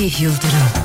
[0.00, 0.79] Fatih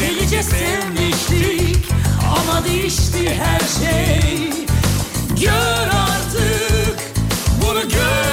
[0.00, 1.88] delice sevmiştik
[2.26, 4.50] Ama değişti her şey.
[5.40, 6.98] Gör artık
[7.62, 8.25] bunu gör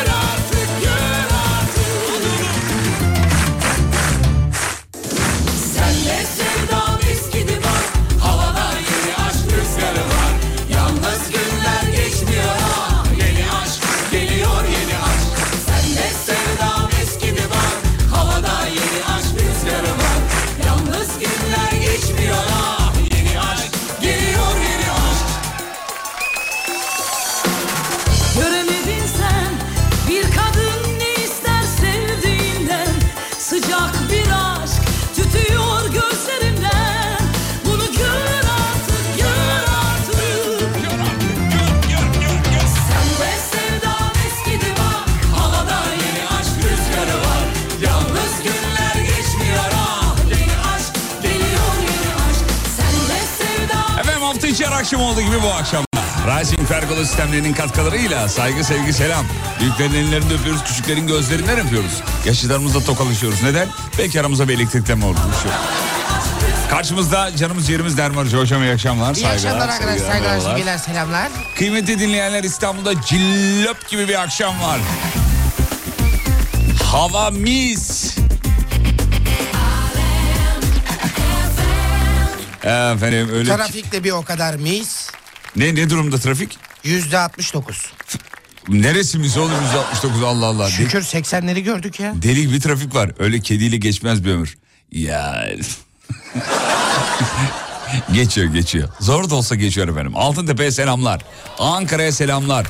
[55.33, 55.85] gibi bu akşam.
[56.27, 59.25] Rising Pergola sistemlerinin katkılarıyla saygı sevgi selam.
[59.59, 62.01] Büyüklerin ellerinden öpüyoruz, küçüklerin gözlerinden öpüyoruz.
[62.25, 63.43] Yaşlılarımızla tokalaşıyoruz.
[63.43, 63.67] Neden?
[63.97, 65.35] Belki aramıza bir elektrikleme olmuş.
[66.69, 69.15] Karşımızda canımız yerimiz Derman Hocam iyi akşamlar.
[69.15, 70.11] İyi akşamlar arkadaşlar.
[70.11, 71.29] saygılar, Saygılar, sevgiler, selamlar.
[71.57, 74.79] Kıymetli dinleyenler İstanbul'da cillop gibi bir akşam var.
[76.83, 78.17] Hava mis.
[82.63, 83.55] Efendim öyle...
[83.55, 85.02] Trafik de bir o kadar mis.
[85.55, 86.57] Ne, ne durumda trafik?
[86.83, 87.91] Yüzde 69.
[88.69, 90.69] Neresi mis oğlum 169 Allah Allah.
[90.69, 92.13] Şükür 80'leri gördük ya.
[92.15, 93.11] deli bir trafik var.
[93.19, 94.57] Öyle kediyle geçmez bir ömür.
[94.91, 95.45] Ya...
[98.13, 98.89] geçiyor geçiyor.
[98.99, 100.15] Zor da olsa geçiyor efendim.
[100.15, 101.21] Altıntepe'ye selamlar.
[101.59, 102.67] Ankara'ya selamlar.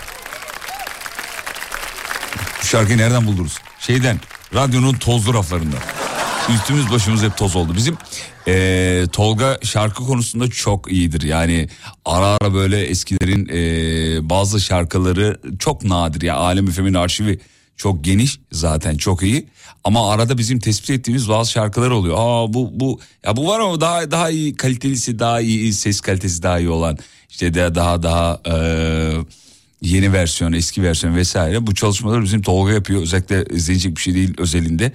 [2.61, 3.57] Bu şarkıyı nereden buldunuz?
[3.79, 4.19] Şeyden
[4.53, 5.75] radyonun tozlu raflarında.
[6.49, 7.73] Üstümüz başımız hep toz oldu.
[7.77, 7.97] Bizim
[8.47, 11.21] eee, Tolga şarkı konusunda çok iyidir.
[11.21, 11.69] Yani
[12.05, 16.21] ara ara böyle eskilerin eee, bazı şarkıları çok nadir.
[16.21, 17.39] Ya Alem Efem'in arşivi
[17.77, 19.47] çok geniş zaten çok iyi.
[19.83, 22.15] Ama arada bizim tespit ettiğimiz bazı şarkılar oluyor.
[22.19, 26.43] Aa bu bu ya bu var ama daha daha iyi kalitelisi daha iyi ses kalitesi
[26.43, 26.97] daha iyi olan
[27.29, 29.13] işte de daha daha eee
[29.81, 31.67] yeni versiyon, eski versiyon vesaire.
[31.67, 33.01] Bu çalışmaları bizim Tolga yapıyor.
[33.01, 34.91] Özellikle izlenecek bir şey değil özelinde.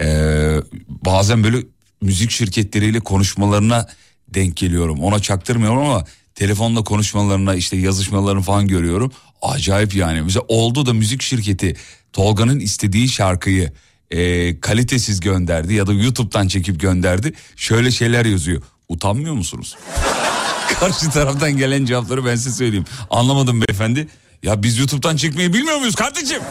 [0.00, 0.56] Ee,
[0.88, 1.56] bazen böyle
[2.00, 3.86] müzik şirketleriyle konuşmalarına
[4.28, 5.02] denk geliyorum.
[5.04, 6.04] Ona çaktırmıyorum ama
[6.34, 9.12] telefonla konuşmalarına işte yazışmalarını falan görüyorum.
[9.42, 10.22] Acayip yani.
[10.22, 11.76] Mesela oldu da müzik şirketi
[12.12, 13.72] Tolga'nın istediği şarkıyı
[14.10, 17.32] e, kalitesiz gönderdi ya da YouTube'dan çekip gönderdi.
[17.56, 18.62] Şöyle şeyler yazıyor.
[18.88, 19.76] Utanmıyor musunuz?
[20.80, 22.84] Karşı taraftan gelen cevapları ben size söyleyeyim.
[23.10, 24.08] Anlamadım beyefendi.
[24.42, 26.42] Ya biz YouTube'dan çekmeyi bilmiyor muyuz kardeşim?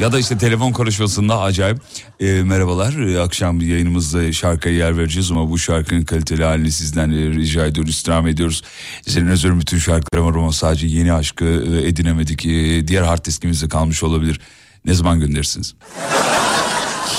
[0.00, 1.78] Ya da işte telefon konuşmasında acayip
[2.20, 7.16] e, merhabalar e, akşam yayınımızda şarkıya yer vereceğiz ama bu şarkının kaliteli halini sizden e,
[7.30, 8.62] rica ediyoruz istirham ediyoruz.
[9.08, 13.68] Senin özür bütün şarkılar var ama sadece yeni aşkı e, edinemedik e, diğer hard diskimizde
[13.68, 14.40] kalmış olabilir.
[14.84, 15.74] Ne zaman gönderirsiniz?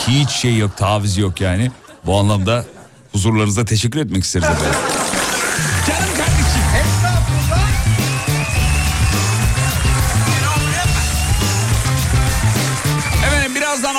[0.07, 1.71] Hiç şey yok taviz yok yani
[2.05, 2.65] bu anlamda
[3.11, 4.79] huzurlarınıza teşekkür etmek isteriz efendim.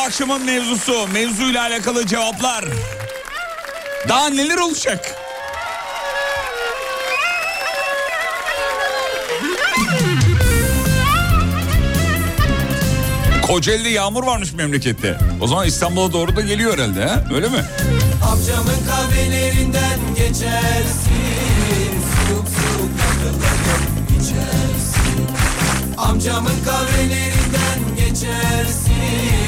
[0.06, 2.64] Akşamın mevzusu, mevzuyla alakalı cevaplar.
[4.08, 5.14] Daha neler olacak?
[13.42, 15.18] Kocaeli'de yağmur varmış memlekette.
[15.40, 17.24] O zaman İstanbul'a doğru da geliyor herhalde ha?
[17.34, 17.64] Öyle mi?
[18.32, 21.14] Amcamın kahvelerinden geçersin
[22.28, 25.26] Soğuk soğuk takılarım içersin
[25.98, 29.43] Amcamın kahvelerinden geçersin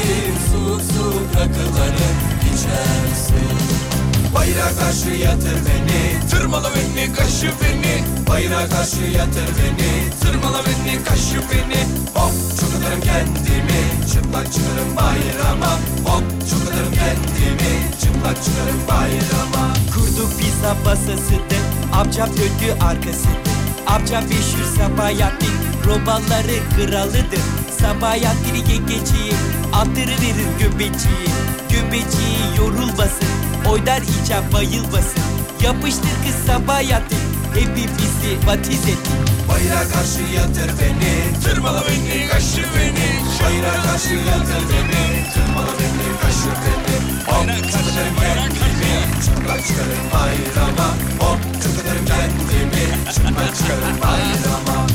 [0.66, 3.56] Soğuk rakılarım içersin.
[4.34, 8.04] Bayrağa karşı yatır beni Tırmala beni kaşı beni.
[8.28, 11.82] Bayrağa karşı yatır beni Tırmala beni kaşı beni.
[12.14, 13.80] Hop çok atarım kendimi
[14.12, 15.72] Çıplak çıkarım bayrama.
[16.04, 19.74] Hop çok atarım kendimi Çıplak çıkarım bayrama.
[19.94, 21.58] Kurduk pizza masasını
[21.92, 25.56] Amcam döndü arkasını Amcam meşhur Sabahattin.
[25.86, 27.44] Romanları kralıdır.
[27.80, 29.32] Sabahattin yengeciği
[29.72, 31.28] Attırıverir göbeciği
[31.70, 33.28] Göbeciği yorulmasın
[33.70, 35.22] Oynar içen bayılmasın.
[35.64, 37.18] Yapıştır kız Sabahattin
[37.54, 39.10] Hepimizi batiz etti
[39.48, 43.08] Bayrağa karşı yatır beni Tırmala beni kaşı beni.
[43.44, 46.96] Bayrağa karşı yatır beni Tırmala beni kaşı beni.
[47.26, 48.75] Hop çok atarım kendimi
[49.24, 51.38] Çıplak çıkarım bayrama Hop
[51.80, 54.86] atarım kendimi Çıplak çıkarım bayrama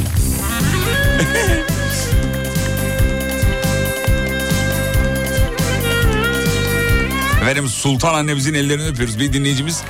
[7.42, 9.20] Efendim Sultan annemizin ellerini öpüyoruz.
[9.20, 9.82] Bir dinleyicimiz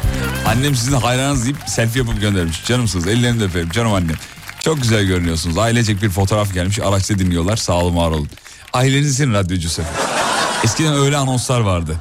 [0.47, 2.65] annem sizin hayranınız deyip selfie yapıp göndermiş.
[2.65, 4.15] Canımsınız ellerini de öperim canım annem.
[4.59, 5.57] Çok güzel görünüyorsunuz.
[5.57, 6.79] Ailecek bir fotoğraf gelmiş.
[6.79, 7.57] Araçta dinliyorlar.
[7.57, 8.29] Sağ olun var olun.
[8.73, 9.81] Ailenizin radyocusu.
[10.63, 11.97] Eskiden öyle anonslar vardı.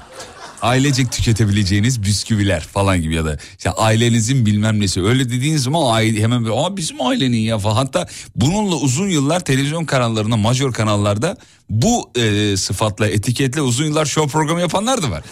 [0.62, 6.22] Ailecek tüketebileceğiniz bisküviler falan gibi ya da işte ailenizin bilmem nesi öyle dediğiniz zaman aile,
[6.22, 7.74] hemen böyle, Aa, bizim ailenin ya falan.
[7.74, 11.36] Hatta bununla uzun yıllar televizyon kanallarında major kanallarda
[11.70, 15.22] bu e, sıfatla etiketle uzun yıllar show programı yapanlar da var.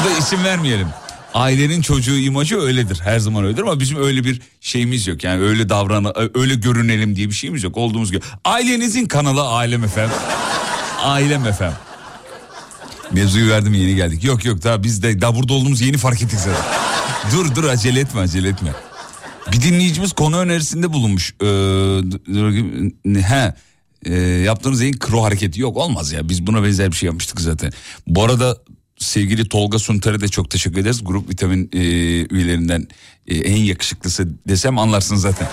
[0.00, 0.88] Bu da isim vermeyelim.
[1.34, 3.00] Ailenin çocuğu imajı öyledir.
[3.04, 5.24] Her zaman öyledir ama bizim öyle bir şeyimiz yok.
[5.24, 7.76] Yani öyle davran öyle görünelim diye bir şeyimiz yok.
[7.76, 8.20] Olduğumuz gibi.
[8.44, 10.16] Ailenizin kanalı Ailem efendim.
[11.02, 11.76] Ailem efendim.
[13.12, 14.24] Mevzuyu verdim yeni geldik.
[14.24, 16.64] Yok yok daha biz de daha burada olduğumuz yeni fark ettik zaten.
[17.32, 18.70] dur dur acele etme acele etme.
[19.52, 21.34] Bir dinleyicimiz konu önerisinde bulunmuş.
[21.42, 23.54] Ee, he
[24.06, 26.28] e, yaptığınız en kro hareketi yok olmaz ya.
[26.28, 27.72] Biz buna benzer bir şey yapmıştık zaten.
[28.06, 28.56] Bu arada
[28.98, 31.04] sevgili Tolga Suntar'a da çok teşekkür ederiz.
[31.04, 31.78] Grup vitamin e,
[32.34, 32.88] üyelerinden
[33.26, 35.48] e, en yakışıklısı desem anlarsınız zaten.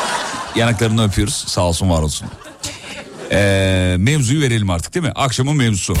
[0.56, 1.44] Yanaklarını öpüyoruz.
[1.48, 2.28] Sağ olsun var olsun.
[3.32, 5.12] Ee, mevzuyu verelim artık değil mi?
[5.14, 5.94] Akşamın mevzusu.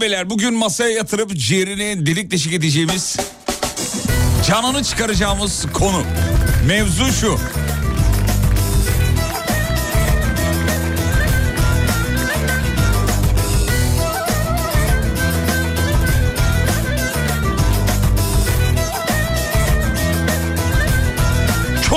[0.00, 3.16] Beyler bugün masaya yatırıp ciğerini delik deşik edeceğimiz
[4.46, 6.02] canını çıkaracağımız konu.
[6.66, 7.38] Mevzu şu.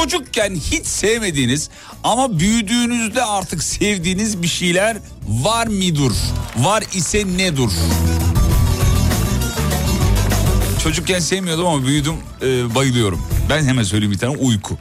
[0.01, 1.69] Çocukken hiç sevmediğiniz
[2.03, 6.13] ama büyüdüğünüzde artık sevdiğiniz bir şeyler var mıdır?
[6.57, 7.69] Var ise nedir?
[10.83, 13.21] Çocukken sevmiyordum ama büyüdüm e, bayılıyorum.
[13.49, 14.77] Ben hemen söyleyeyim bir tane uyku.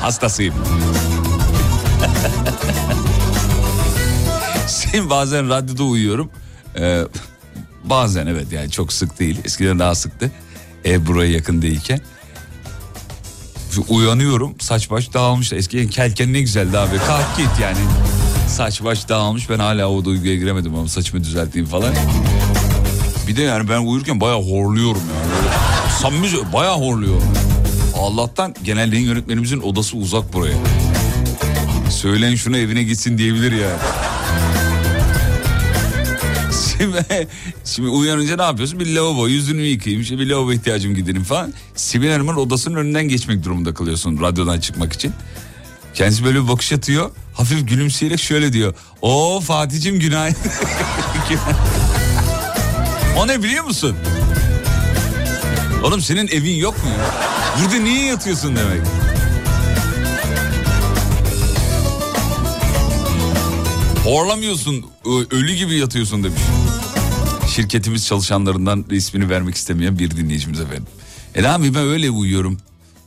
[0.00, 0.54] Hastasıyım.
[4.68, 6.30] Şimdi bazen radyoda uyuyorum.
[6.78, 7.02] Ee,
[7.84, 9.38] bazen evet yani çok sık değil.
[9.44, 10.30] Eskiden daha sıktı.
[10.84, 12.00] Ev buraya yakın değilken.
[13.88, 15.52] Uyanıyorum saç baş dağılmış.
[15.52, 16.98] Eskiden kelken ne güzeldi abi.
[17.06, 17.78] Kalk git yani.
[18.48, 21.94] Saç baş dağılmış ben hala o duyguya giremedim ama saçımı düzelteyim falan.
[23.28, 25.30] Bir de yani ben uyurken bayağı horluyorum yani.
[25.36, 25.54] Böyle,
[26.00, 27.28] samimi bayağı horluyorum.
[27.98, 30.56] Allah'tan genel yönetmenimizin odası uzak buraya.
[31.90, 33.68] Söyleyin şunu evine gitsin diyebilir ya.
[36.78, 37.28] Şimdi,
[37.64, 38.80] şimdi uyanınca ne yapıyorsun?
[38.80, 41.52] Bir lavabo yüzünü yıkayayım işte bir lavabo ihtiyacım giderim falan.
[41.74, 45.12] Sibel Hanım'ın odasının önünden geçmek durumunda kalıyorsun radyodan çıkmak için.
[45.94, 47.10] Kendisi böyle bir bakış atıyor.
[47.34, 48.74] Hafif gülümseyerek şöyle diyor.
[49.02, 50.38] O Fatih'cim günaydın.
[53.18, 53.96] o ne biliyor musun?
[55.84, 57.14] Oğlum senin evin yok mu ya?
[57.60, 58.80] Burada niye yatıyorsun demek?
[64.04, 64.86] Horlamıyorsun,
[65.30, 66.42] ölü gibi yatıyorsun demiş.
[67.56, 70.86] Şirketimiz çalışanlarından ismini vermek istemeyen bir dinleyicimiz efendim.
[71.34, 72.58] E yapayım ben öyle uyuyorum.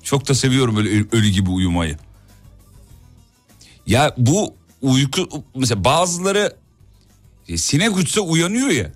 [0.03, 1.97] Çok da seviyorum öyle ölü gibi uyumayı.
[3.87, 6.55] Ya bu uyku mesela bazıları
[7.47, 8.91] e, sinek uçsa uyanıyor ya.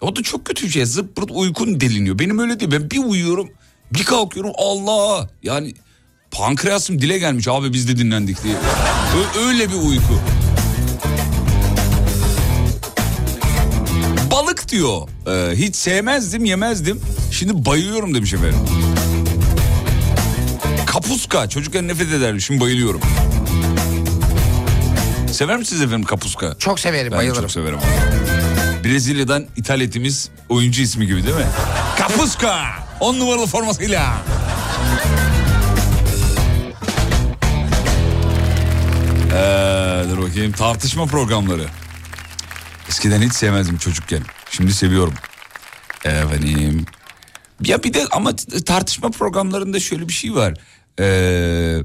[0.00, 0.86] O da çok kötü bir şey.
[0.86, 2.18] Zıppırt uykun deliniyor.
[2.18, 2.72] Benim öyle değil.
[2.72, 3.50] Ben bir uyuyorum
[3.92, 5.28] bir kalkıyorum Allah.
[5.42, 5.74] Yani
[6.30, 8.56] pankreasım dile gelmiş abi biz de dinlendik diye.
[9.46, 10.20] Öyle bir uyku.
[14.68, 15.08] Diyor.
[15.26, 17.00] Ee, hiç sevmezdim yemezdim.
[17.30, 18.58] Şimdi bayılıyorum demiş efendim.
[20.86, 21.48] Kapuska.
[21.48, 22.40] Çocukken nefret ederdim.
[22.40, 23.00] Şimdi bayılıyorum.
[25.32, 26.54] Sever misiniz efendim kapuska?
[26.58, 27.42] Çok severim, Ben bayılırım.
[27.42, 27.78] çok severim.
[28.84, 31.46] Brezilya'dan ithal ettiğimiz oyuncu ismi gibi değil mi?
[31.98, 32.64] Kapuska.
[33.00, 34.12] On numaralı formasıyla.
[39.34, 41.64] Ee, dur bakayım tartışma programları.
[42.88, 44.22] Eskiden hiç sevmezdim çocukken.
[44.50, 45.14] Şimdi seviyorum.
[46.04, 46.86] Efendim.
[47.64, 48.36] Ya bir de ama
[48.66, 50.54] tartışma programlarında şöyle bir şey var.
[51.00, 51.84] Ee,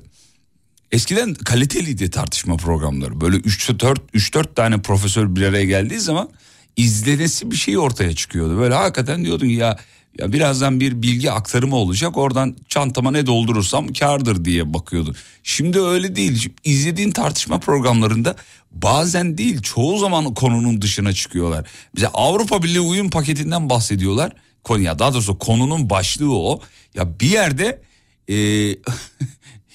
[0.92, 3.22] eskiden kaliteliydi tartışma programları.
[3.22, 6.30] Böyle 3-4 3-4 tane profesör bir araya geldiği zaman
[6.76, 8.58] izlenesi bir şey ortaya çıkıyordu.
[8.60, 9.78] Böyle hakikaten diyordun ya
[10.20, 12.18] ya birazdan bir bilgi aktarımı olacak.
[12.18, 15.16] Oradan çantama ne doldurursam kardır diye bakıyordu.
[15.44, 16.38] Şimdi öyle değil.
[16.38, 18.36] Şimdi İzlediğin tartışma programlarında
[18.72, 21.68] bazen değil çoğu zaman konunun dışına çıkıyorlar.
[21.96, 24.32] Bize Avrupa Birliği uyum paketinden bahsediyorlar.
[24.64, 26.62] Konu ya daha doğrusu konunun başlığı o.
[26.96, 27.82] Ya bir yerde
[28.28, 28.36] e,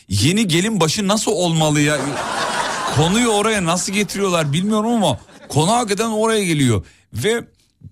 [0.09, 2.01] yeni gelin başı nasıl olmalı ya?
[2.97, 6.85] Konuyu oraya nasıl getiriyorlar bilmiyorum ama konu hakikaten oraya geliyor.
[7.13, 7.45] Ve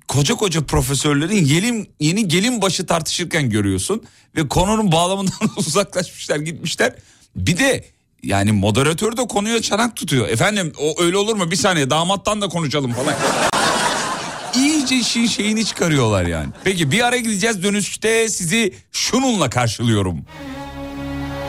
[0.08, 4.02] koca koca profesörlerin yeni, yeni gelin başı tartışırken görüyorsun.
[4.36, 6.94] Ve konunun bağlamından uzaklaşmışlar gitmişler.
[7.36, 7.84] Bir de
[8.22, 10.28] yani moderatör de konuya çanak tutuyor.
[10.28, 13.14] Efendim o öyle olur mu bir saniye damattan da konuşalım falan.
[14.56, 16.48] İyice işin şeyini çıkarıyorlar yani.
[16.64, 20.16] Peki bir ara gideceğiz dönüşte sizi şununla karşılıyorum.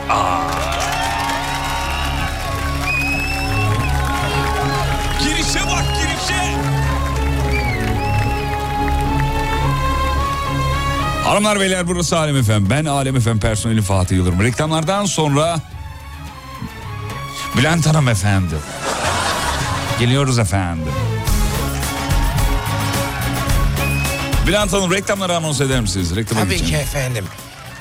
[0.08, 0.47] Girişe
[11.28, 12.70] Hanımlar beyler burası Alem Efem.
[12.70, 14.42] Ben Alem Efem personeli Fatih Yıldırım.
[14.42, 15.60] Reklamlardan sonra
[17.56, 18.58] Bülent Hanım efendim.
[19.98, 20.92] Geliyoruz efendim.
[24.46, 26.16] Bülent Hanım reklamları anons eder misiniz?
[26.16, 26.70] Reklama Tabii geçelim.
[26.70, 27.24] ki efendim.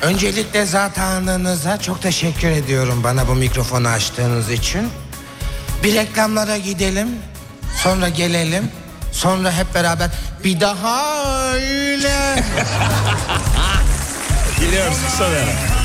[0.02, 4.90] Öncelikle zatanınıza çok teşekkür ediyorum bana bu mikrofonu açtığınız için.
[5.84, 7.08] Bir reklamlara gidelim,
[7.84, 8.72] sonra gelelim,
[9.12, 10.10] sonra hep beraber
[10.44, 12.44] bir daha öyle.
[14.60, 15.78] Geliyoruz kısa bir ara.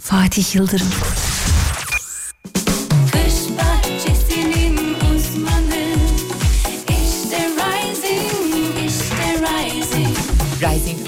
[0.00, 0.88] Fatih Yıldırım.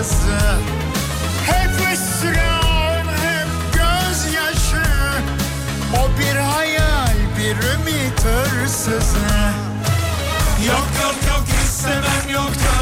[0.00, 0.58] Hayırsızı
[1.46, 4.86] Hep hüsran hep gözyaşı.
[5.94, 9.52] O bir hayal bir ümit hırsızı.
[10.66, 12.79] Yok yok yok istemem yok tövbeler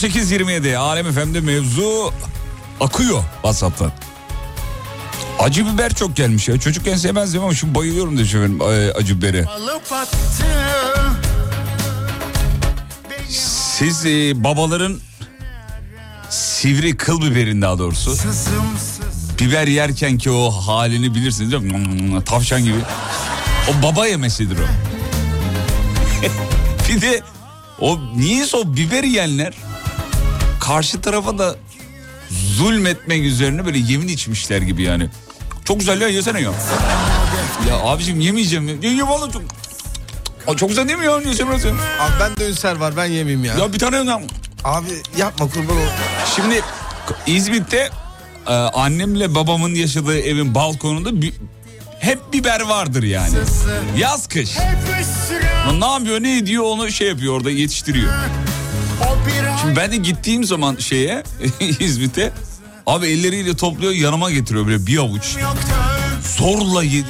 [0.00, 2.12] 18.27 Alem FM'de mevzu
[2.80, 3.92] akıyor WhatsApp'tan.
[5.38, 6.60] Acı biber çok gelmiş ya.
[6.60, 8.22] Çocukken sevmezdim ama şimdi bayılıyorum da
[8.74, 9.44] e, acı biberi.
[13.28, 14.98] Siz e, babaların
[16.30, 18.14] sivri kıl biberin daha doğrusu.
[19.40, 22.24] Biber yerken ki o halini bilirsiniz değil mi?
[22.24, 22.78] Tavşan gibi.
[23.68, 24.64] O baba yemesidir o.
[26.88, 27.22] bir de
[27.80, 29.69] o niyeyse o biber yiyenler
[30.70, 31.56] karşı tarafa da
[32.56, 35.08] zulmetmek üzerine böyle yemin içmişler gibi yani.
[35.64, 36.50] Çok güzel ya yesene ya.
[37.68, 38.68] Ya abicim yemeyeceğim.
[38.68, 39.42] Ya, ya, ya vallahi çok...
[40.46, 41.18] Aa, çok güzel değil mi ya?
[41.18, 41.70] Yesene sen.
[41.74, 43.54] Abi ben de ünser var ben yemeyeyim ya.
[43.54, 44.20] Ya bir tane ya.
[44.64, 44.86] Abi
[45.18, 45.80] yapma kurban ol.
[46.36, 46.62] Şimdi
[47.26, 47.90] İzmit'te
[48.46, 51.34] e, annemle babamın yaşadığı evin balkonunda bi-
[52.00, 53.34] hep biber vardır yani.
[53.98, 54.56] Yaz kış.
[55.78, 58.12] Ne yapıyor ne ediyor onu şey yapıyor orada yetiştiriyor.
[59.60, 61.22] Şimdi ben de gittiğim zaman şeye
[61.80, 62.32] İzmit'e
[62.86, 65.36] abi elleriyle topluyor yanıma getiriyor böyle bir avuç.
[66.38, 67.04] Zorla ye- ye-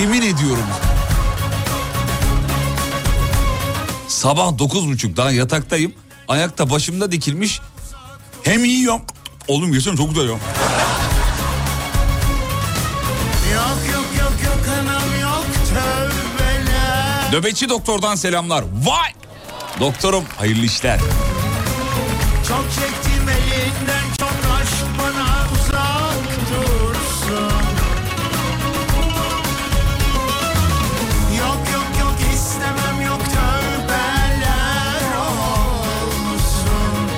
[0.00, 0.64] yemin ediyorum.
[4.08, 5.92] Sabah dokuz buçuk daha yataktayım.
[6.28, 7.60] Ayakta başımda dikilmiş.
[8.42, 9.00] Hem yiyorum.
[9.48, 10.34] Oğlum yesene çok güzel ya.
[17.32, 18.62] Nöbetçi doktordan selamlar.
[18.84, 19.12] Vay!
[19.80, 20.98] Doktorum hayırlı işler.
[22.48, 27.62] Çok çektim elinden çok aşk bana uzak dursun.
[31.38, 37.08] Yok yok yok istemem yok tövbeler olsun.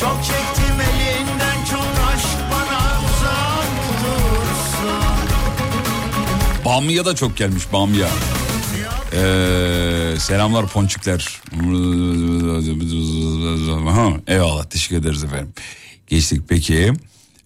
[0.00, 5.04] Çok çektim elinden çok aşk bana uzak dursun.
[6.64, 8.08] Bamya da çok gelmiş Bamya.
[9.14, 9.91] Ee,
[10.22, 11.40] selamlar ponçikler.
[13.90, 15.52] Ha, eyvallah teşekkür ederiz efendim.
[16.06, 16.92] Geçtik peki.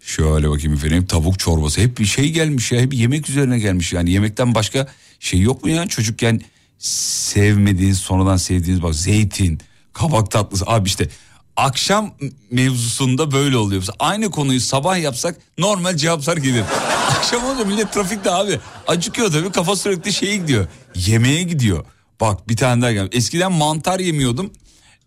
[0.00, 4.10] Şöyle bakayım efendim tavuk çorbası hep bir şey gelmiş ya hep yemek üzerine gelmiş yani
[4.10, 4.86] yemekten başka
[5.20, 6.40] şey yok mu ya çocukken
[6.78, 9.60] sevmediğiniz sonradan sevdiğiniz bak zeytin
[9.92, 11.08] kabak tatlısı abi işte
[11.56, 12.14] akşam
[12.50, 13.80] mevzusunda böyle oluyor.
[13.80, 16.64] Mesela aynı konuyu sabah yapsak normal cevaplar gelir.
[17.08, 21.84] Akşam olunca millet trafikte abi acıkıyor tabii kafa sürekli şeye gidiyor yemeğe gidiyor.
[22.20, 23.16] Bak bir tane daha geldi.
[23.16, 24.52] Eskiden mantar yemiyordum.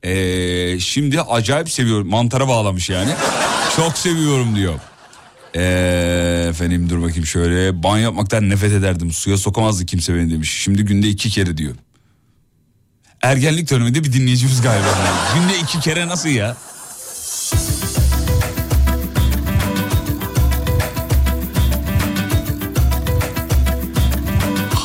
[0.03, 2.07] Ee, şimdi acayip seviyorum.
[2.07, 3.11] Mantara bağlamış yani.
[3.75, 4.79] Çok seviyorum diyor.
[5.55, 7.83] Ee, efendim dur bakayım şöyle.
[7.83, 9.11] Banyo yapmaktan nefret ederdim.
[9.11, 10.61] Suya sokamazdı kimse beni demiş.
[10.63, 11.75] Şimdi günde iki kere diyor.
[13.21, 14.87] Ergenlik döneminde bir dinleyicimiz galiba.
[14.87, 15.17] Yani.
[15.41, 16.57] Günde iki kere nasıl ya?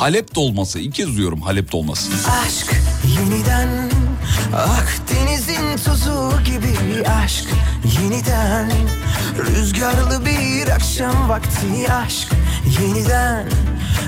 [0.05, 0.79] Halep dolması.
[0.79, 2.11] İlk kez duyuyorum Halep dolması.
[2.47, 2.75] Aşk
[3.19, 3.69] yeniden
[4.57, 7.47] Akdeniz'in tuzu gibi aşk
[8.01, 8.73] yeniden
[9.38, 12.29] Rüzgarlı bir akşam vakti aşk
[12.81, 13.49] yeniden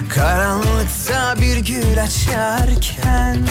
[0.08, 3.46] Karanlıkta bir gül açarken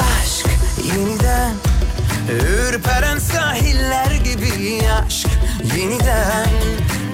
[0.00, 0.46] Aşk
[0.84, 1.52] yeniden
[2.30, 5.28] Ürperen sahiller gibi aşk
[5.76, 6.48] yeniden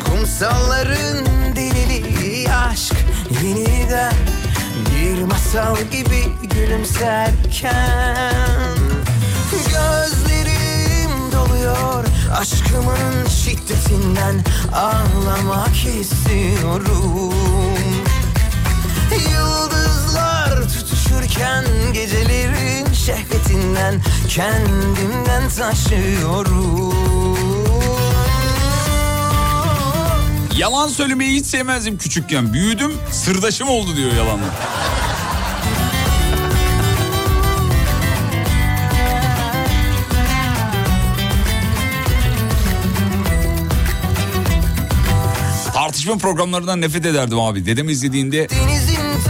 [0.04, 2.94] Kumsalların deliliği aşk
[3.42, 4.14] yeniden
[4.90, 8.34] Bir masal gibi gülümserken
[9.52, 12.04] Gözlerim doluyor
[12.38, 17.34] aşkımın şiddetinden Ağlamak istiyorum
[19.32, 27.23] Yıldızlar tutuşurken gecelerin şehvetinden kendimden taşıyorum.
[30.58, 32.52] Yalan söylemeyi hiç sevmezdim küçükken.
[32.52, 34.50] Büyüdüm sırdaşım oldu diyor yalanlar.
[45.74, 47.66] Tartışma programlarından nefret ederdim abi.
[47.66, 48.48] Dedem izlediğinde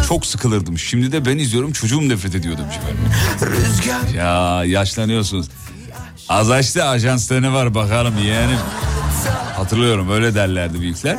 [0.09, 0.79] Çok sıkılırdım.
[0.79, 2.99] Şimdi de ben izliyorum çocuğum nefret ediyor demiş efendim.
[3.43, 5.47] Rüzgar Ya yaşlanıyorsunuz.
[6.29, 8.59] Az açtı ajansta ne var bakalım yeğenim.
[9.65, 11.17] Hatırlıyorum öyle derlerdi büyükler.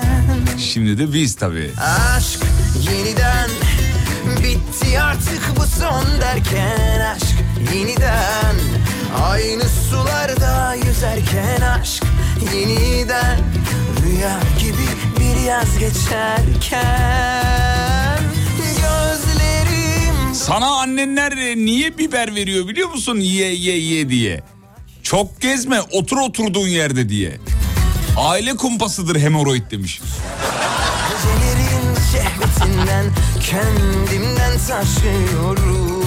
[0.60, 1.72] Şimdi de biz tabii.
[2.16, 2.40] Aşk
[2.92, 3.50] yeniden
[4.44, 7.26] bitti artık bu son derken aşk
[7.76, 8.56] yeniden
[9.24, 12.04] aynı sularda yüzerken aşk
[12.56, 13.40] yeniden
[14.06, 14.88] rüya gibi
[15.20, 16.94] bir yaz geçerken
[18.62, 23.18] gözlerim Sana annenler niye biber veriyor biliyor musun?
[23.18, 24.44] Ye ye ye diye.
[25.04, 27.38] Çok gezme otur oturduğun yerde diye.
[28.18, 30.02] Aile kumpasıdır hemoroid demiş.
[31.10, 33.06] Gecelerin şehvetinden
[33.42, 36.06] kendimden taşıyorum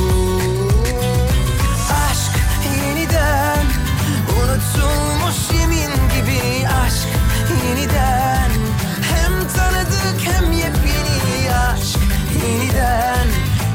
[1.90, 2.34] Aşk
[2.76, 3.66] yeniden
[4.32, 7.08] unutulmuş yemin gibi aşk
[7.66, 8.50] yeniden
[9.14, 11.98] Hem tanıdık hem yepyeni aşk
[12.46, 13.26] yeniden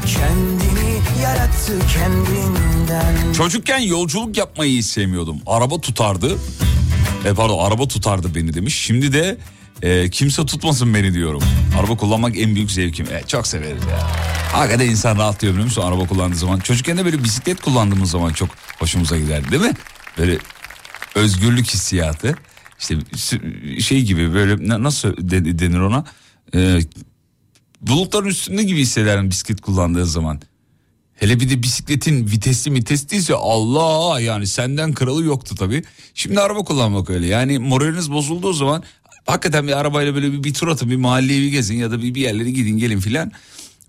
[0.06, 5.36] Kendini yarattı kendinden Çocukken yolculuk yapmayı hiç sevmiyordum.
[5.46, 6.38] Araba tutardı.
[7.24, 8.74] E pardon araba tutardı beni demiş.
[8.80, 9.38] Şimdi de
[9.82, 11.42] e, kimse tutmasın beni diyorum.
[11.80, 13.06] Araba kullanmak en büyük zevkim.
[13.06, 13.98] E, çok severiz ya.
[14.52, 16.58] Hakikaten insan rahatlıyor biliyor musun araba kullandığı zaman.
[16.60, 19.72] Çocukken de böyle bisiklet kullandığımız zaman çok hoşumuza giderdi değil mi?
[20.18, 20.38] Böyle
[21.14, 22.34] özgürlük hissiyatı.
[22.78, 22.96] İşte
[23.80, 26.04] şey gibi böyle na- nasıl de- denir ona?
[26.54, 26.78] E,
[27.80, 30.40] bulutların üstünde gibi hissederim bisiklet kullandığı zaman.
[31.16, 35.82] Hele bir de bisikletin vitesli vitesliyse Allah yani senden kralı yoktu tabii.
[36.14, 38.82] Şimdi araba kullanmak öyle yani moraliniz bozulduğu zaman
[39.26, 42.14] hakikaten bir arabayla böyle bir, bir tur atın bir mahalleyi bir gezin ya da bir,
[42.14, 43.32] bir yerlere gidin gelin filan.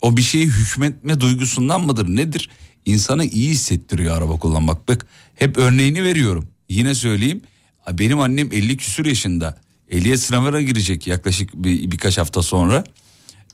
[0.02, 2.50] O bir şeyi hükmetme duygusundan mıdır nedir?
[2.86, 4.88] İnsana iyi hissettiriyor araba kullanmak.
[4.88, 6.48] Bak hep örneğini veriyorum.
[6.70, 7.42] Yine söyleyeyim
[7.92, 9.58] benim annem 50 küsür yaşında.
[9.92, 12.84] Ehliyet sınavına girecek yaklaşık bir, birkaç hafta sonra.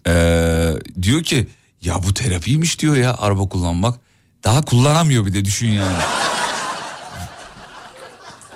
[0.08, 1.48] Ee, diyor ki
[1.82, 4.00] ya bu terapiymiş diyor ya araba kullanmak.
[4.44, 5.98] Daha kullanamıyor bir de düşün yani.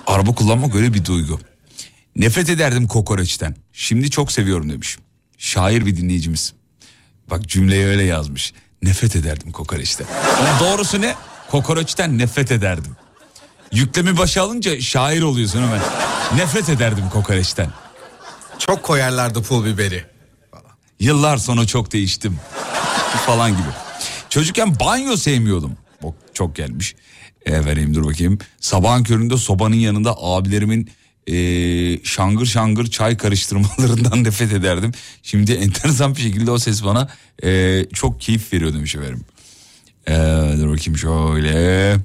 [0.07, 1.39] araba kullanmak öyle bir duygu.
[2.15, 3.55] Nefret ederdim kokoreçten.
[3.73, 4.97] Şimdi çok seviyorum demiş.
[5.37, 6.53] Şair bir dinleyicimiz.
[7.29, 8.53] Bak cümleyi öyle yazmış.
[8.81, 10.07] Nefret ederdim kokoreçten.
[10.39, 11.15] Ama doğrusu ne?
[11.51, 12.95] Kokoreçten nefret ederdim.
[13.71, 15.81] Yüklemi başa alınca şair oluyorsun hemen.
[16.35, 17.69] Nefret ederdim kokoreçten.
[18.59, 20.05] Çok koyarlardı pul biberi.
[20.99, 22.39] Yıllar sonra çok değiştim
[23.17, 23.67] falan gibi.
[24.29, 25.71] Çocukken banyo sevmiyordum.
[26.03, 26.95] O çok gelmiş.
[27.45, 28.39] E, vereyim dur bakayım.
[28.59, 30.89] Sabahın köründe sobanın yanında abilerimin
[31.27, 31.35] e,
[32.03, 34.91] şangır şangır çay karıştırmalarından nefret ederdim.
[35.23, 37.09] Şimdi enteresan bir şekilde o ses bana
[37.43, 39.25] e, çok keyif veriyor demiş efendim.
[40.07, 40.13] E,
[40.59, 41.95] dur bakayım şöyle.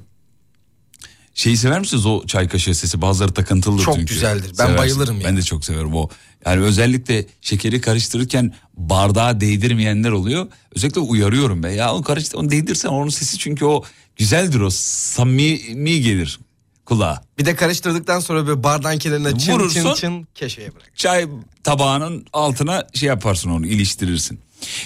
[1.41, 3.01] Şeyi sever misiniz o çay kaşığı sesi?
[3.01, 4.13] Bazıları takıntılıdır Çok çünkü.
[4.13, 4.49] güzeldir.
[4.49, 4.77] Ben Seversiniz.
[4.77, 5.37] bayılırım Ben yani.
[5.37, 6.09] de çok severim o.
[6.45, 10.47] Yani özellikle şekeri karıştırırken bardağa değdirmeyenler oluyor.
[10.75, 11.69] Özellikle uyarıyorum ben.
[11.69, 13.83] Ya onu karıştır, onu değdirsen onun sesi çünkü o
[14.15, 14.69] güzeldir o.
[14.69, 16.39] Samimi gelir
[16.85, 17.23] kulağa.
[17.37, 19.81] Bir de karıştırdıktan sonra böyle bardağın kenarına çın Vurursun.
[19.83, 20.91] çın çın keşeye bırak.
[20.95, 21.27] Çay
[21.63, 24.39] tabağının altına şey yaparsın onu iliştirirsin.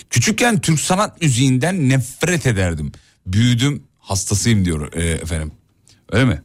[0.09, 2.91] Küçükken Türk sanat müziğinden nefret ederdim.
[3.25, 5.51] Büyüdüm hastasıyım diyor e, efendim.
[6.11, 6.41] Öyle mi?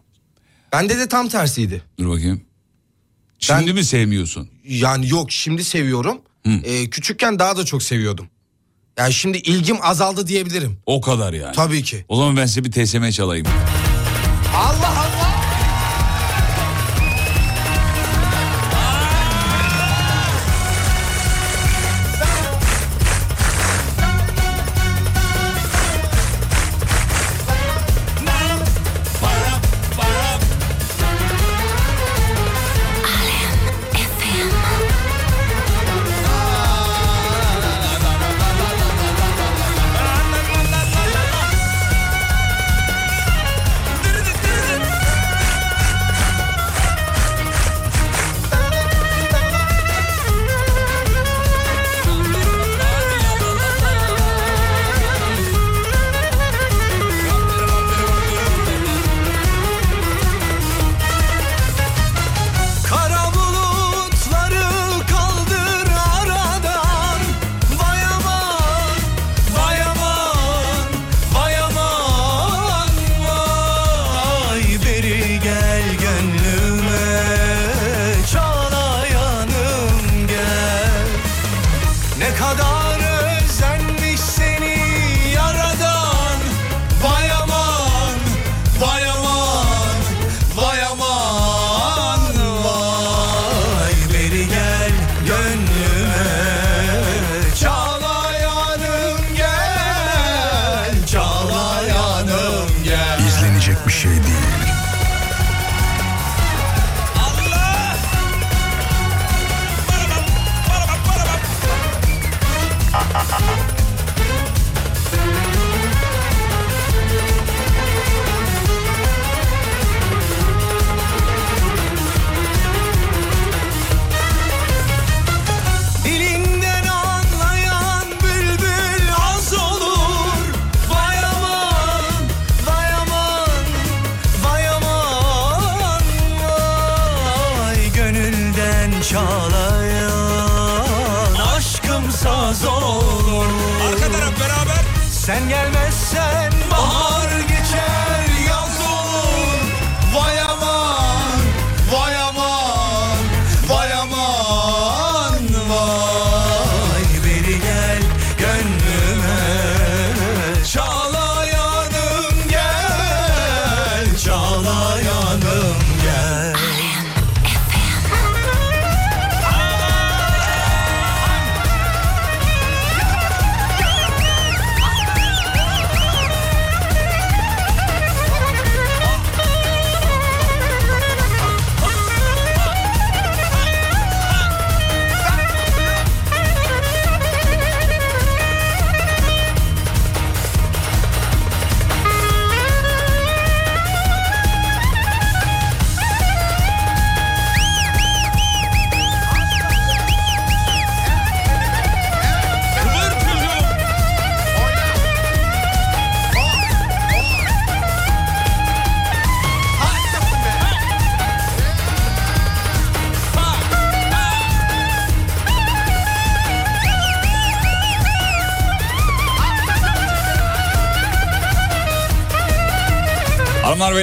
[0.72, 1.82] Bende de tam tersiydi.
[1.98, 2.40] Dur bakayım.
[3.38, 4.48] Şimdi Ben- mi sevmiyorsun?
[4.64, 6.20] Yani yok şimdi seviyorum.
[6.64, 8.28] Ee, küçükken daha da çok seviyordum.
[8.98, 10.78] Yani şimdi ilgim azaldı diyebilirim.
[10.86, 11.54] O kadar yani.
[11.54, 12.04] Tabii ki.
[12.08, 13.46] O zaman ben size bir TSM çalayım.
[14.54, 15.19] Allah Allah.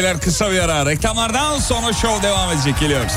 [0.08, 0.86] Beyler kısa bir ara.
[0.86, 2.80] Reklamlardan sonra show devam edecek.
[2.80, 3.13] Geliyoruz.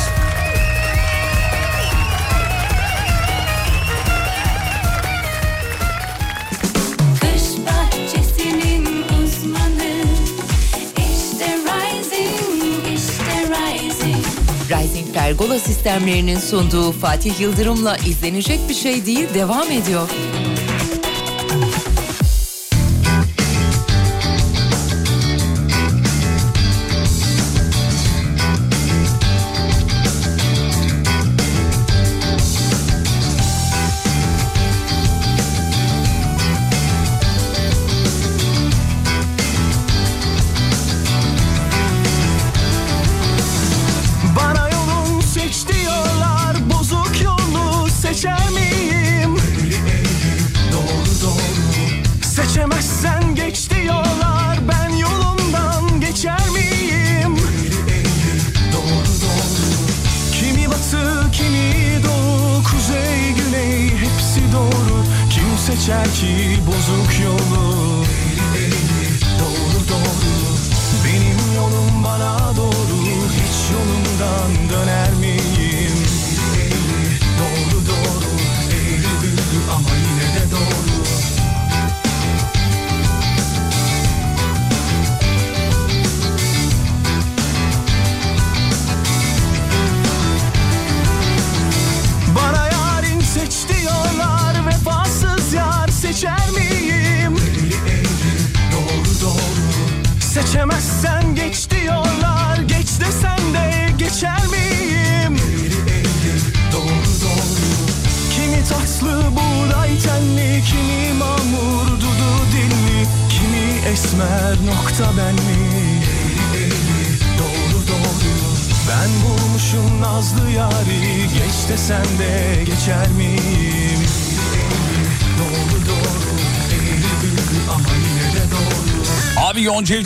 [14.71, 20.09] Rising Pergola sistemlerinin sunduğu Fatih Yıldırım'la izlenecek bir şey değil devam ediyor.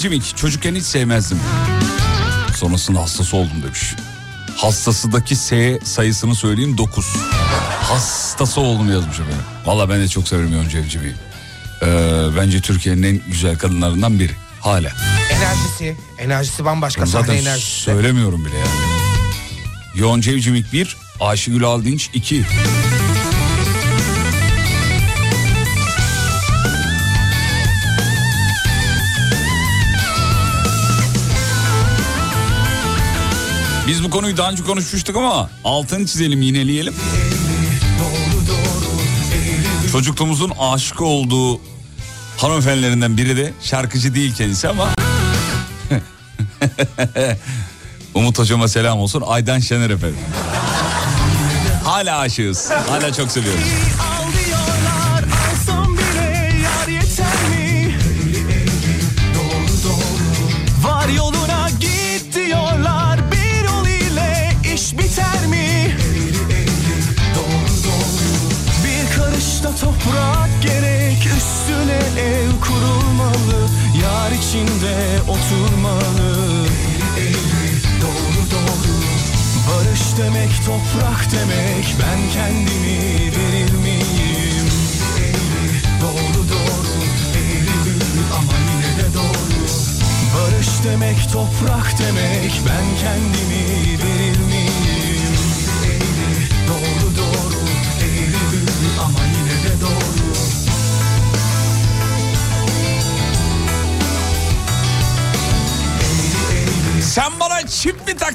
[0.04, 1.38] Evcimik çocukken hiç sevmezdim.
[2.56, 3.94] Sonrasında hastası oldum demiş.
[4.56, 7.06] Hastasıdaki S sayısını söyleyeyim 9.
[7.82, 9.42] Hastası oldum yazmış efendim.
[9.66, 11.14] Valla ben de çok severim Yonca Evcimik'i.
[11.82, 11.86] Ee,
[12.36, 14.32] bence Türkiye'nin en güzel kadınlarından biri.
[14.60, 14.92] Hala.
[15.30, 17.80] Enerjisi, enerjisi bambaşka Zaten sahne enerjisi.
[17.80, 18.70] söylemiyorum bile yani.
[19.94, 22.44] Yonca Evcimik 1, Ayşegül Aldinç 2.
[33.86, 36.94] Biz bu konuyu daha önce konuşmuştuk ama altını çizelim, yineleyelim.
[39.92, 41.60] Çocukluğumuzun aşık olduğu
[42.36, 44.88] hanımefendilerinden biri de şarkıcı değil kendisi ama
[48.14, 49.22] Umut hocama selam olsun.
[49.26, 50.18] Aydan Şener efendim.
[51.84, 52.70] Hala aşığız.
[52.70, 53.64] Hala çok seviyoruz.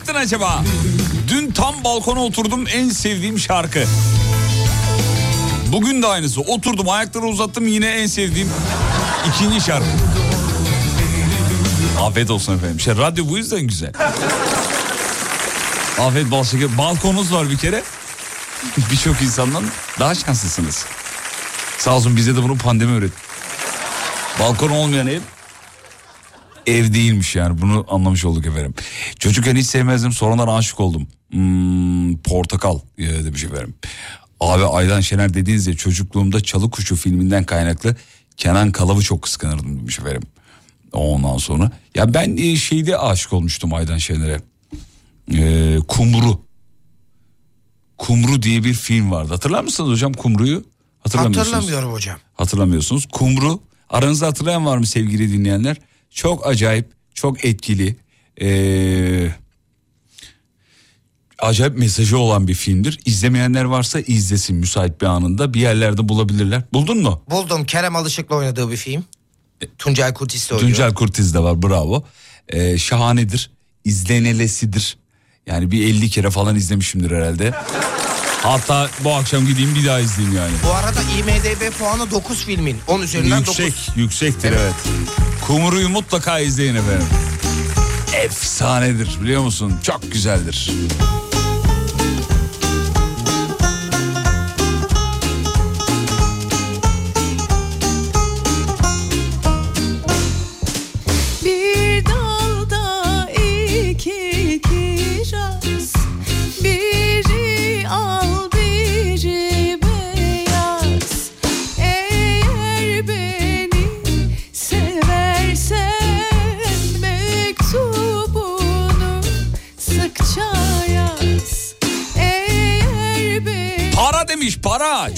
[0.10, 0.64] Taktın acaba?
[1.28, 3.84] Dün tam balkona oturdum en sevdiğim şarkı.
[5.72, 6.42] Bugün de aynısı.
[6.42, 8.50] Oturdum ayakları uzattım yine en sevdiğim
[9.30, 9.86] ikinci şarkı.
[12.02, 12.80] Afiyet olsun efendim.
[12.80, 13.92] Şey, radyo bu yüzden güzel.
[16.00, 16.78] Afiyet bal şeker.
[16.78, 17.84] Balkonunuz var bir kere.
[18.92, 19.64] Birçok insandan
[20.00, 20.86] daha şanslısınız.
[21.78, 23.18] Sağ olsun bize de bunu pandemi öğretti.
[24.40, 25.22] Balkon olmayan ev
[26.70, 28.74] ev değilmiş yani bunu anlamış olduk efendim.
[29.20, 31.08] Çocukken hiç sevmezdim sonradan aşık oldum.
[31.32, 33.74] Hmm, portakal e, demiş efendim.
[34.40, 37.96] Abi Aydan Şener dediğiniz ya çocukluğumda Çalı Kuşu filminden kaynaklı
[38.38, 40.22] Kenan Kalav'ı çok kıskanırdım demiş efendim.
[40.94, 44.42] Ondan sonra ya ben e, şeyde aşık olmuştum Aydan Şener'e.
[45.34, 46.42] E, Kumru.
[47.98, 49.34] Kumru diye bir film vardı.
[49.34, 50.64] Hatırlar mısınız hocam Kumru'yu?
[51.00, 51.54] Hatırlamıyorsunuz.
[51.54, 52.18] Hatırlamıyorum hocam.
[52.34, 53.06] Hatırlamıyorsunuz.
[53.12, 53.60] Kumru.
[53.90, 55.78] Aranızda hatırlayan var mı sevgili dinleyenler?
[56.12, 57.96] Çok acayip, çok etkili.
[58.42, 59.32] Ee,
[61.40, 63.00] acayip mesajı olan bir filmdir.
[63.06, 65.54] İzlemeyenler varsa izlesin müsait bir anında.
[65.54, 66.62] Bir yerlerde bulabilirler.
[66.74, 67.22] Buldun mu?
[67.30, 69.04] Buldum Kerem Alışık'la oynadığı bir film.
[69.78, 70.70] Tuncay Kurtis de oynuyor.
[70.72, 72.04] Tuncel Kurtiz de var bravo.
[72.48, 73.52] Ee, şahanedir.
[73.86, 74.98] İzlenelesidir.
[75.48, 77.54] Yani bir 50 kere falan izlemişimdir herhalde.
[78.44, 80.52] Hatta bu akşam gideyim bir daha izleyeyim yani.
[80.66, 82.78] Bu arada IMDB puanı 9 filmin.
[82.88, 83.90] 10 üzerinden Yüksek, 9.
[83.96, 84.74] yüksektir evet.
[85.48, 87.08] Kumru'yu mutlaka izleyin efendim.
[88.14, 89.74] Efsanedir biliyor musun?
[89.84, 90.72] Çok güzeldir.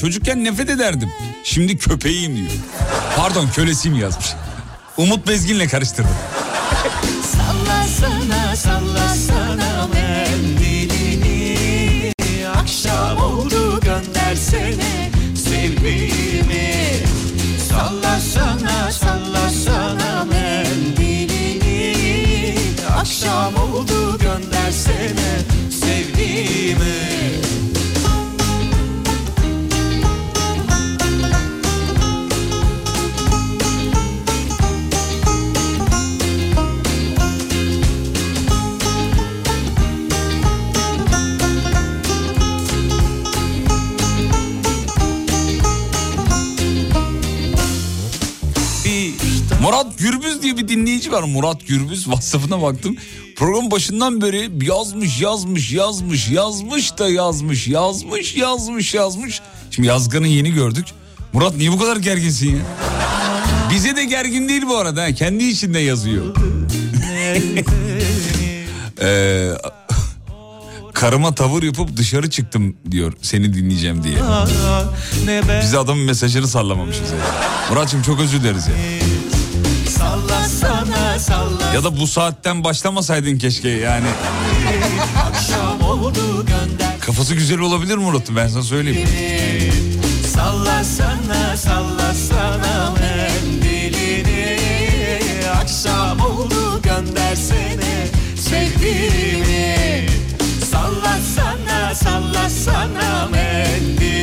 [0.02, 1.10] Çocukken nefret ederdim.
[1.44, 2.50] Şimdi köpeğim diyor.
[3.16, 4.26] Pardon kölesiyim yazmış.
[4.98, 6.12] Umut Bezgin'le karıştırdım.
[7.24, 11.58] Sallasana sallasana mendilini
[12.56, 16.74] Akşam oldu göndersene sevdiğimi
[17.70, 21.96] Sallasana sallasana mendilini
[22.98, 25.61] Akşam oldu göndersene
[50.58, 51.24] diye bir dinleyici var.
[51.24, 52.96] Murat Gürbüz WhatsApp'ına baktım.
[53.36, 59.42] Program başından beri yazmış yazmış yazmış yazmış da yazmış yazmış yazmış yazmış.
[59.72, 60.86] Şimdi yazganı yeni gördük.
[61.34, 62.62] Murat niye bu kadar gerginsin ya?
[63.72, 65.14] Bize de gergin değil bu arada.
[65.14, 66.36] Kendi içinde yazıyor.
[69.04, 69.52] Ee,
[70.94, 74.16] karıma tavır yapıp dışarı çıktım diyor seni dinleyeceğim diye.
[75.62, 77.18] Biz adamın mesajını sallamamışız ya.
[77.70, 78.74] Muratçım çok özür dileriz ya.
[80.02, 81.74] Sallasana sallasana.
[81.74, 84.08] Ya da bu saatten başlamasaydın keşke yani.
[85.28, 87.00] Akşam oldu gönder.
[87.00, 89.10] Kafası güzel olabilir Murat'ın ben sana söyleyeyim.
[90.36, 94.58] Sallasana sallasana mendilini.
[95.62, 100.06] Akşam oldu göndersene sevdiğimi.
[100.72, 104.21] Sallasana sallasana mendilini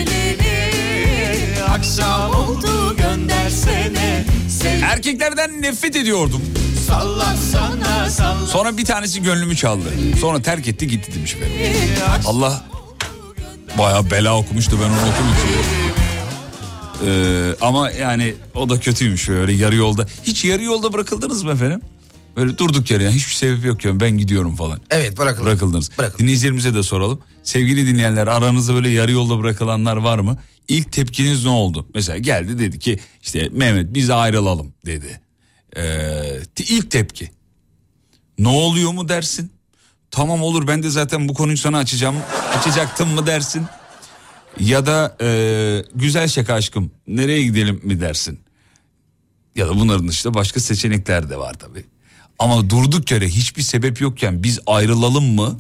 [1.98, 6.42] Akşam oldu göndersene sevdiğimi Erkeklerden nefret ediyordum.
[6.86, 9.84] Sallasana sallasana Sonra bir tanesi gönlümü çaldı.
[10.20, 11.72] Sonra terk etti gitti demiş benim.
[12.26, 12.64] Allah
[13.78, 15.48] bayağı bela okumuştu ben onu okumuşum.
[17.06, 20.06] Ee, ama yani o da kötüymüş öyle yarı yolda.
[20.24, 21.80] Hiç yarı yolda bırakıldınız mı efendim?
[22.36, 24.80] Böyle durduk yere yani hiçbir sebep yok yani ben gidiyorum falan.
[24.90, 25.44] Evet bırakın.
[25.46, 25.90] Bırakıldınız.
[26.18, 27.20] Dinleyicilerimize de soralım.
[27.42, 30.38] Sevgili dinleyenler aranızda böyle yarı yolda bırakılanlar var mı?
[30.68, 31.86] İlk tepkiniz ne oldu?
[31.94, 35.20] Mesela geldi dedi ki işte Mehmet biz ayrılalım dedi.
[35.76, 37.30] Ee, ilk tepki.
[38.38, 39.52] Ne oluyor mu dersin?
[40.10, 42.16] tamam olur ben de zaten bu konuyu sana açacağım.
[42.58, 43.66] Açacaktım mı dersin?
[44.60, 45.28] Ya da e,
[45.94, 48.40] güzel şaka aşkım nereye gidelim mi dersin?
[49.56, 51.84] Ya da bunların dışında başka seçenekler de var tabii.
[52.38, 55.56] Ama durduk yere hiçbir sebep yokken biz ayrılalım mı?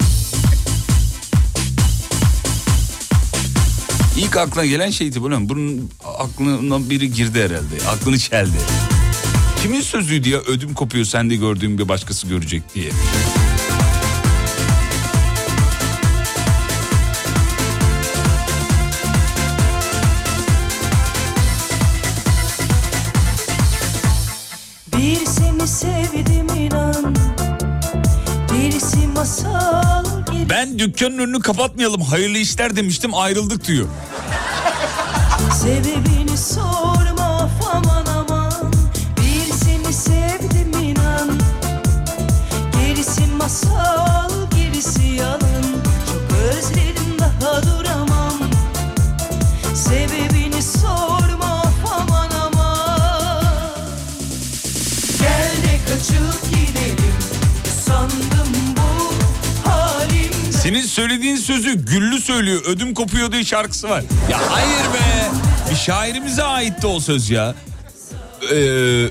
[4.18, 5.30] İlk aklına gelen şeydi bu.
[5.30, 7.88] Bunun aklına biri girdi herhalde.
[7.88, 8.58] Aklını çeldi.
[9.62, 12.90] Kimin sözüydü ya ödüm kopuyor sende gördüğüm bir başkası görecek diye.
[30.78, 33.88] Ben dükkanın önünü kapatmayalım hayırlı işler demiştim ayrıldık diyor.
[35.62, 36.97] Sebebini sorma
[60.98, 64.04] söylediğin sözü Güllü söylüyor ödüm kopuyor diye şarkısı var.
[64.30, 65.30] Ya hayır be
[65.70, 67.54] bir şairimize aitti o söz ya.
[68.42, 68.54] Ee,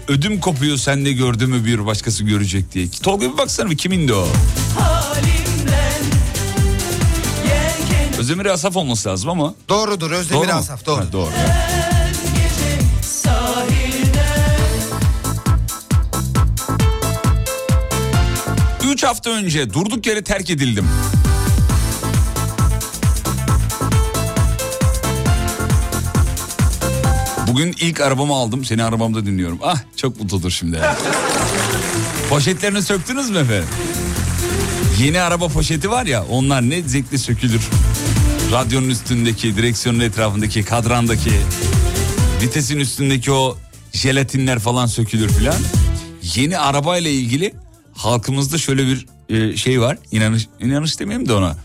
[0.07, 2.89] ödüm kopuyor sen de gördü mü bir başkası görecek diye.
[3.03, 4.27] Tolga bir baksana bir kimindi o?
[8.19, 9.53] Özdemir Asaf olması lazım ama.
[9.69, 10.59] Doğrudur Özdemir Doğru mu?
[10.59, 11.01] Asaf doğru.
[11.01, 11.31] Ha, doğru.
[18.91, 20.87] Üç hafta önce durduk yere terk edildim.
[27.57, 28.65] Bugün ilk arabamı aldım.
[28.65, 29.59] Seni arabamda dinliyorum.
[29.63, 30.79] Ah çok mutludur şimdi.
[32.29, 33.67] Poşetlerini söktünüz mü efendim?
[34.99, 37.61] Yeni araba poşeti var ya onlar ne zevkli sökülür.
[38.51, 41.31] Radyonun üstündeki, direksiyonun etrafındaki, kadrandaki,
[42.41, 43.57] vitesin üstündeki o
[43.93, 45.57] jelatinler falan sökülür filan.
[46.35, 47.53] Yeni arabayla ilgili
[47.93, 49.97] halkımızda şöyle bir e, şey var.
[50.11, 51.55] İnanış, inanış demeyeyim de ona.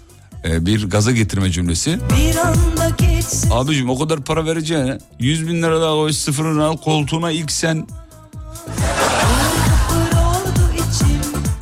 [0.45, 1.99] E, bir gaza getirme cümlesi.
[2.17, 3.12] bir anda geçsin
[3.51, 7.87] Abicim o kadar para vereceğine 100 bin lira daha koy sıfırını al koltuğuna ilk sen.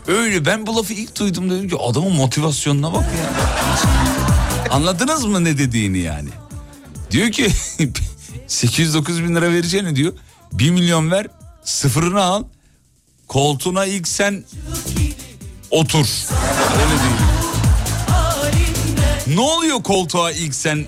[0.09, 3.31] Öyle ben bu lafı ilk duydum dedim ki adamın motivasyonuna bak ya.
[4.71, 6.29] Anladınız mı ne dediğini yani?
[7.11, 7.51] Diyor ki
[8.47, 10.13] 809 bin lira vereceğini diyor.
[10.53, 11.27] 1 milyon ver
[11.65, 12.45] sıfırını al
[13.29, 14.45] koltuğuna ilk sen
[15.71, 16.07] otur.
[16.75, 17.21] Öyle değil.
[19.37, 20.87] Ne oluyor koltuğa ilk sen?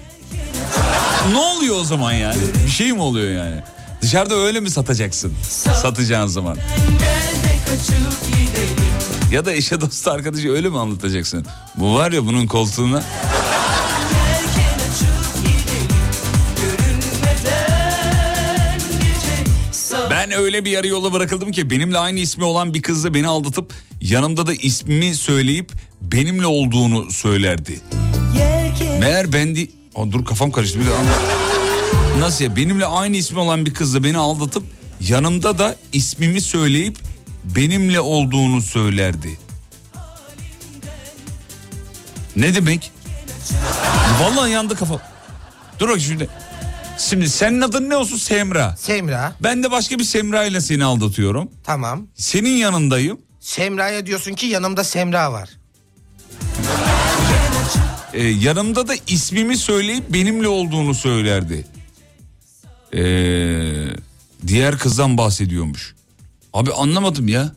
[1.30, 2.36] Ne oluyor o zaman yani?
[2.66, 3.62] Bir şey mi oluyor yani?
[4.02, 5.32] Dışarıda öyle mi satacaksın?
[5.82, 6.56] Satacağın zaman.
[9.32, 11.46] Ya da eşe dostu arkadaşı öyle mi anlatacaksın?
[11.76, 13.02] Bu var ya bunun koltuğuna.
[20.10, 23.72] Ben öyle bir yarı yola bırakıldım ki benimle aynı ismi olan bir kızla beni aldatıp
[24.00, 27.80] yanımda da ismimi söyleyip benimle olduğunu söylerdi.
[29.00, 29.81] Meğer ben de...
[29.94, 30.90] Aa, dur kafam karıştı bir de.
[32.20, 34.62] Nasıl ya benimle aynı ismi olan bir kızla beni aldatıp
[35.00, 36.98] yanımda da ismimi söyleyip
[37.44, 39.38] benimle olduğunu söylerdi.
[42.36, 42.90] Ne demek?
[44.20, 45.00] Vallahi yandı kafam.
[45.78, 46.28] Dur bak şimdi.
[46.98, 48.76] Şimdi senin adın ne olsun Semra.
[48.76, 51.48] Semra Ben de başka bir Semra ile seni aldatıyorum.
[51.64, 52.06] tamam.
[52.14, 53.18] Senin yanındayım.
[53.40, 55.48] Semra'ya diyorsun ki yanımda Semra var.
[58.14, 61.66] Ee, yanımda da ismimi söyleyip benimle olduğunu söylerdi.
[62.94, 63.86] Ee,
[64.46, 65.94] diğer kızdan bahsediyormuş.
[66.52, 67.52] Abi anlamadım ya.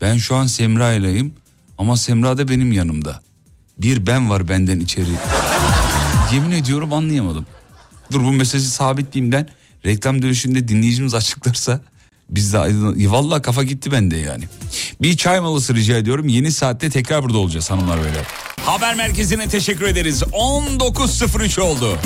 [0.00, 1.34] Ben şu an Semra ileyim
[1.78, 3.22] ama Semra da benim yanımda.
[3.78, 5.10] Bir ben var benden içeri.
[6.32, 7.46] Yemin ediyorum anlayamadım.
[8.12, 9.48] Dur bu mesajı sabitleyeyimden
[9.86, 11.80] reklam dönüşünde dinleyicimiz açıklarsa
[12.34, 13.10] biz de aydın...
[13.12, 14.44] Vallahi kafa gitti bende yani.
[15.02, 16.28] Bir çay molası rica ediyorum.
[16.28, 18.22] Yeni saatte tekrar burada olacağız hanımlar böyle.
[18.64, 20.22] Haber merkezine teşekkür ederiz.
[20.22, 21.98] 19.03 oldu.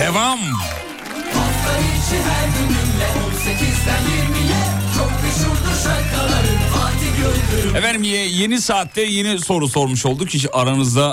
[0.00, 0.38] Devam.
[0.38, 4.60] Hafta içi her gününle 18'den 20'ye
[4.98, 10.28] Çok meşhurdur şarkıların Fatih Yıldırım Efendim ye- yeni saatte yeni soru sormuş olduk.
[10.28, 11.10] Hiç aranızda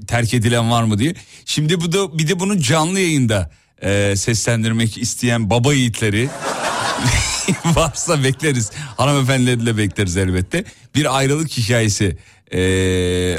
[0.00, 1.14] e, terk edilen var mı diye.
[1.44, 3.50] Şimdi bu da bir de bunu canlı yayında
[3.82, 6.28] e, seslendirmek isteyen baba yiğitleri
[7.64, 8.70] varsa bekleriz.
[8.96, 10.64] Hanımefendileri de bekleriz elbette.
[10.94, 12.16] Bir ayrılık hikayesi
[12.52, 12.60] e,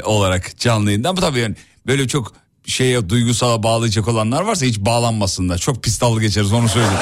[0.04, 1.08] olarak canlı.
[1.08, 1.54] Ama tabii yani
[1.86, 2.32] böyle çok
[2.66, 5.58] şeye duygusala bağlayacak olanlar varsa hiç bağlanmasınlar.
[5.58, 6.98] Çok pis dalga geçeriz onu söyleyeyim.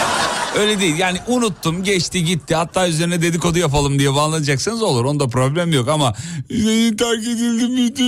[0.58, 5.72] Öyle değil yani unuttum geçti gitti hatta üzerine dedikodu yapalım diye bağlanacaksanız olur onda problem
[5.72, 6.14] yok ama
[6.48, 8.02] "Seni terk edildim bitti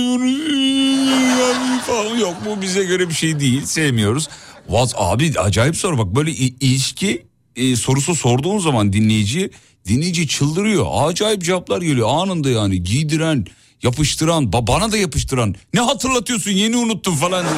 [2.19, 4.29] yok bu bize göre bir şey değil sevmiyoruz.
[4.69, 5.97] Vaz abi acayip soru.
[5.97, 9.49] Bak böyle ilişki e, sorusu sorduğun zaman dinleyici
[9.87, 10.85] dinleyici çıldırıyor.
[11.09, 12.07] Acayip cevaplar geliyor.
[12.11, 13.45] Anında yani giydiren
[13.83, 15.55] yapıştıran ba- bana da yapıştıran.
[15.73, 16.51] Ne hatırlatıyorsun?
[16.51, 17.45] Yeni unuttum falan.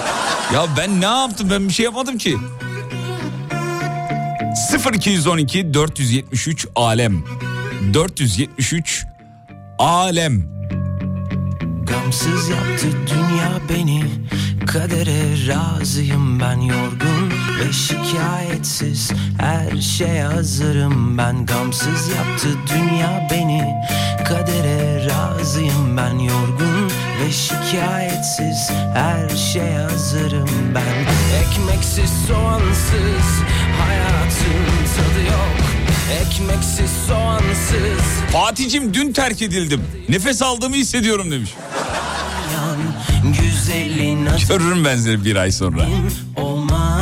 [0.53, 1.47] Ya ben ne yaptım?
[1.51, 2.37] Ben bir şey yapmadım ki.
[4.93, 7.23] 0212 473 alem.
[7.93, 9.05] 473
[9.79, 10.49] alem
[11.85, 14.03] Gamsız yaptı dünya beni.
[14.67, 19.11] Kadere razıyım ben yorgun Ve şikayetsiz.
[19.39, 23.75] Her şeye hazırım ben Gamsız yaptı dünya beni.
[24.27, 28.71] Kadere razıyım ben yorgun Ve şikayetsiz.
[28.93, 31.05] Her şeye hazırım ben.
[31.41, 33.43] Ekmeksiz soğansız
[33.79, 34.65] hayatın
[34.95, 35.74] tadı yok
[36.11, 38.05] Ekmeksiz soğansız.
[38.31, 39.81] Fatih'cim dün terk edildim.
[40.09, 41.49] Nefes aldığımı hissediyorum demiş.
[44.49, 45.87] Görürüm ben seni bir ay sonra.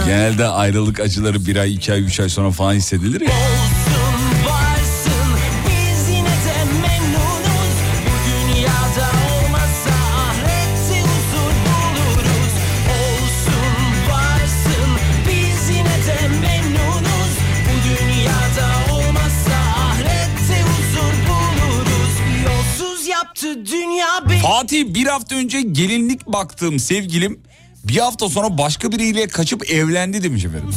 [0.06, 3.28] Genelde ayrılık acıları bir ay iki ay üç ay sonra falan hissedilir ya
[24.44, 27.40] Fatih bir hafta önce gelinlik baktığım sevgilim
[27.84, 30.70] bir hafta sonra başka biriyle kaçıp evlendi demiş efendim.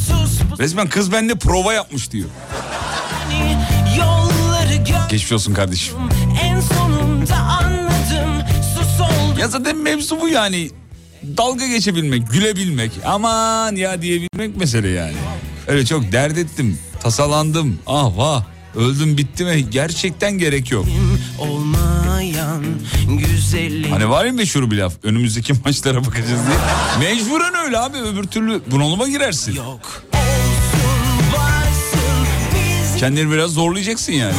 [0.59, 2.29] Resmen kız bende prova yapmış diyor.
[5.09, 5.95] Geçmiş olsun kardeşim.
[6.43, 8.43] en sonunda anladım
[8.75, 10.69] Sus Ya zaten mevzu bu yani.
[11.37, 15.15] Dalga geçebilmek, gülebilmek, aman ya diyebilmek mesele yani.
[15.67, 18.43] Öyle çok dert ettim, tasalandım, ah vah,
[18.77, 20.85] öldüm bitti mi gerçekten gerek yok.
[21.39, 22.63] olmayan
[23.07, 27.09] güzellik Hani var ya meşhur bir laf, önümüzdeki maçlara bakacağız diye.
[27.09, 29.55] Mecburen öyle abi, öbür türlü bunalıma girersin.
[29.55, 34.33] yok Olsun varsın Kendini biraz zorlayacaksın yani.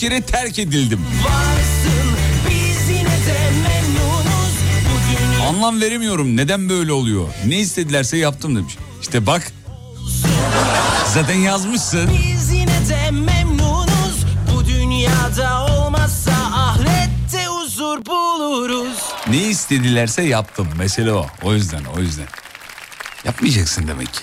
[0.00, 1.00] Kere terk edildim.
[1.24, 2.00] varsın
[5.48, 7.28] Anlam veremiyorum neden böyle oluyor.
[7.46, 8.76] Ne istedilerse yaptım demiş.
[9.00, 9.52] İşte bak
[11.06, 12.10] zaten yazmışsın.
[12.10, 14.24] Biz yine de memnunuz
[14.54, 20.68] Bu dünyada olmazsa ahirette huzur buluruz Ne istedilerse yaptım.
[20.78, 21.26] Mesele o.
[21.42, 22.26] O yüzden o yüzden.
[23.24, 24.20] Yapmayacaksın demek ki.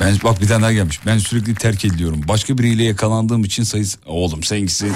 [0.00, 1.00] Ben bak bir tane daha gelmiş.
[1.06, 2.20] Ben sürekli terk ediliyorum.
[2.28, 3.98] Başka biriyle yakalandığım için sayısı...
[4.06, 4.92] Oğlum seninkisi...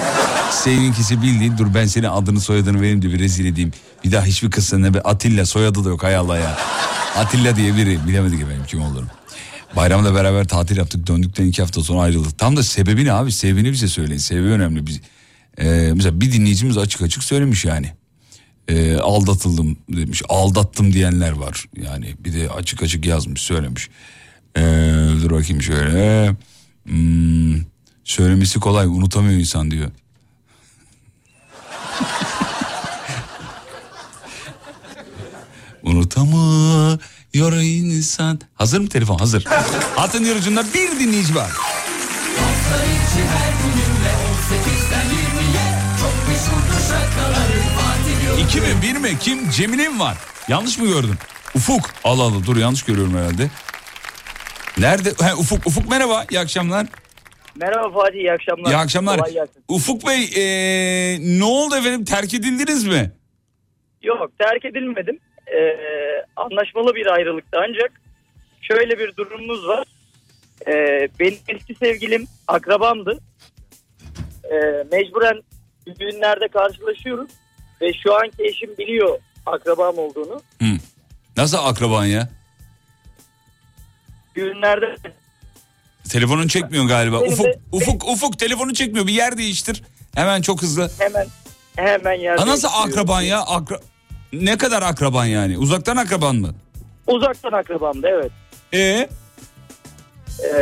[0.51, 3.71] Seninkisi bildiğin dur ben senin adını soyadını vereyim de bir rezil edeyim.
[4.03, 6.57] Bir daha hiçbir kız seninle bir Atilla soyadı da yok hay Allah ya.
[7.15, 9.07] Atilla diye biri bilemedik efendim kim olduğunu.
[9.75, 12.39] Bayramda beraber tatil yaptık döndükten iki hafta sonra ayrıldık.
[12.39, 14.19] Tam da sebebi ne abi sebebini bize söyleyin.
[14.19, 14.87] Sebebi önemli.
[14.87, 15.01] Biz,
[15.57, 17.91] Ee, mesela bir dinleyicimiz açık açık söylemiş yani.
[18.67, 20.21] Ee, aldatıldım demiş.
[20.29, 21.65] Aldattım diyenler var.
[21.83, 23.89] Yani bir de açık açık yazmış söylemiş.
[24.57, 24.61] Ee,
[25.21, 26.35] dur bakayım şöyle.
[26.85, 27.55] Hmm,
[28.03, 29.91] söylemesi kolay unutamıyor insan diyor.
[35.83, 36.99] Unutamıyor
[37.63, 38.39] insan.
[38.55, 39.17] Hazır mı telefon?
[39.17, 39.45] Hazır.
[39.97, 41.51] Atın yorucunda bir dinleyici var.
[48.39, 51.17] İki mi bir mi kim Cemil'in var yanlış mı gördüm
[51.55, 53.51] Ufuk Allah Allah dur yanlış görüyorum herhalde
[54.83, 55.09] Nerede?
[55.09, 55.67] He, Ufuk.
[55.67, 56.87] Ufuk merhaba iyi akşamlar.
[57.55, 58.71] Merhaba Fatih iyi akşamlar.
[58.71, 59.19] İyi akşamlar.
[59.67, 63.11] Ufuk Bey ee, ne oldu efendim terk edildiniz mi?
[64.01, 65.19] Yok terk edilmedim.
[65.47, 65.77] Ee,
[66.35, 67.91] anlaşmalı bir ayrılıktı ancak
[68.61, 69.87] şöyle bir durumumuz var.
[70.67, 73.19] Ee, benim eski sevgilim akrabamdı.
[74.43, 74.55] Ee,
[74.91, 75.41] mecburen
[75.99, 77.31] düğünlerde karşılaşıyoruz.
[77.81, 80.41] Ve şu anki eşim biliyor akrabam olduğunu.
[81.37, 82.29] Nasıl akraban ya?
[84.35, 84.95] Düğünlerde
[86.09, 87.19] Telefonun çekmiyor galiba.
[87.21, 89.07] Benim Ufuk, de- Ufuk, Ufuk telefonu çekmiyor.
[89.07, 89.83] Bir yer değiştir.
[90.15, 90.91] Hemen çok hızlı.
[90.99, 91.27] hemen
[91.75, 92.41] hemen yerde.
[92.41, 93.41] Ha, nasıl akraban ya?
[93.41, 93.79] Akra...
[94.33, 95.57] Ne kadar akraban yani?
[95.57, 96.55] Uzaktan akraban mı?
[97.07, 98.31] Uzaktan akrabamdı evet.
[98.73, 99.09] E
[100.43, 100.57] Ee,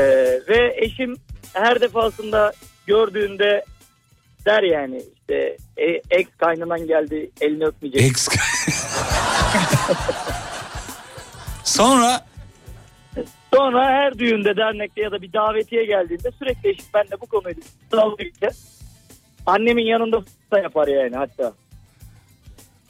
[0.49, 1.15] ve eşim
[1.53, 2.53] her defasında
[2.87, 3.65] gördüğünde
[4.45, 8.01] der yani işte e, ex kaynanan geldi elini öpmeyecek.
[8.01, 8.27] Ex
[11.63, 12.25] Sonra
[13.53, 17.55] Sonra her düğünde dernekte ya da bir davetiye geldiğinde sürekli eşim benimle bu konuyu
[18.17, 18.53] geçer.
[19.45, 21.53] Annemin yanında da yapar yani hatta.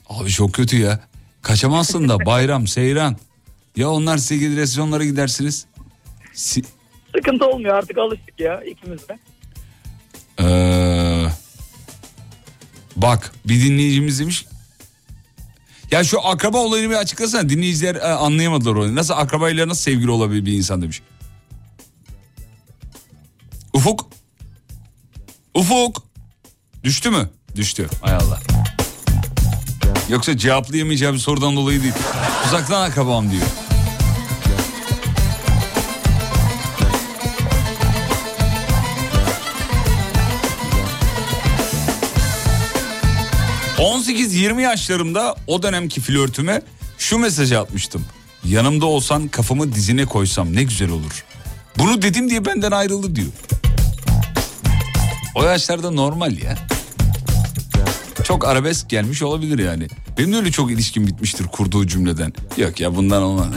[0.10, 1.00] Abi çok kötü ya.
[1.42, 3.16] Kaçamazsın da bayram, seyran.
[3.76, 5.66] Ya onlar size gelir restorانlara gidersiniz.
[6.34, 6.64] Si-
[7.16, 9.20] Sıkıntı olmuyor artık alıştık ya ikimiz de.
[10.40, 11.26] Ee,
[12.96, 14.46] bak bir dinleyicimiz demiş.
[15.92, 17.50] Ya şu akraba olayını bir açıklasana.
[17.50, 18.96] Dinleyiciler e, anlayamadılar onu.
[18.96, 21.02] Nasıl akrabayla nasıl sevgili olabilir bir insan demiş.
[23.74, 24.08] Ufuk.
[25.54, 26.04] Ufuk.
[26.84, 27.30] Düştü mü?
[27.56, 27.90] Düştü.
[28.02, 28.40] Hay Allah.
[30.10, 31.94] Yoksa cevaplayamayacağı bir sorudan dolayı değil.
[32.48, 33.48] Uzaktan akrabam diyor.
[43.82, 46.62] ...18-20 yaşlarımda o dönemki flörtüme
[46.98, 48.06] şu mesajı atmıştım.
[48.46, 51.24] Yanımda olsan kafamı dizine koysam ne güzel olur.
[51.78, 53.28] Bunu dedim diye benden ayrıldı diyor.
[55.36, 56.58] O yaşlarda normal ya.
[58.24, 59.88] Çok arabesk gelmiş olabilir yani.
[60.18, 62.34] Benim de öyle çok ilişkim bitmiştir kurduğu cümleden.
[62.58, 63.48] Yok ya bundan olmaz.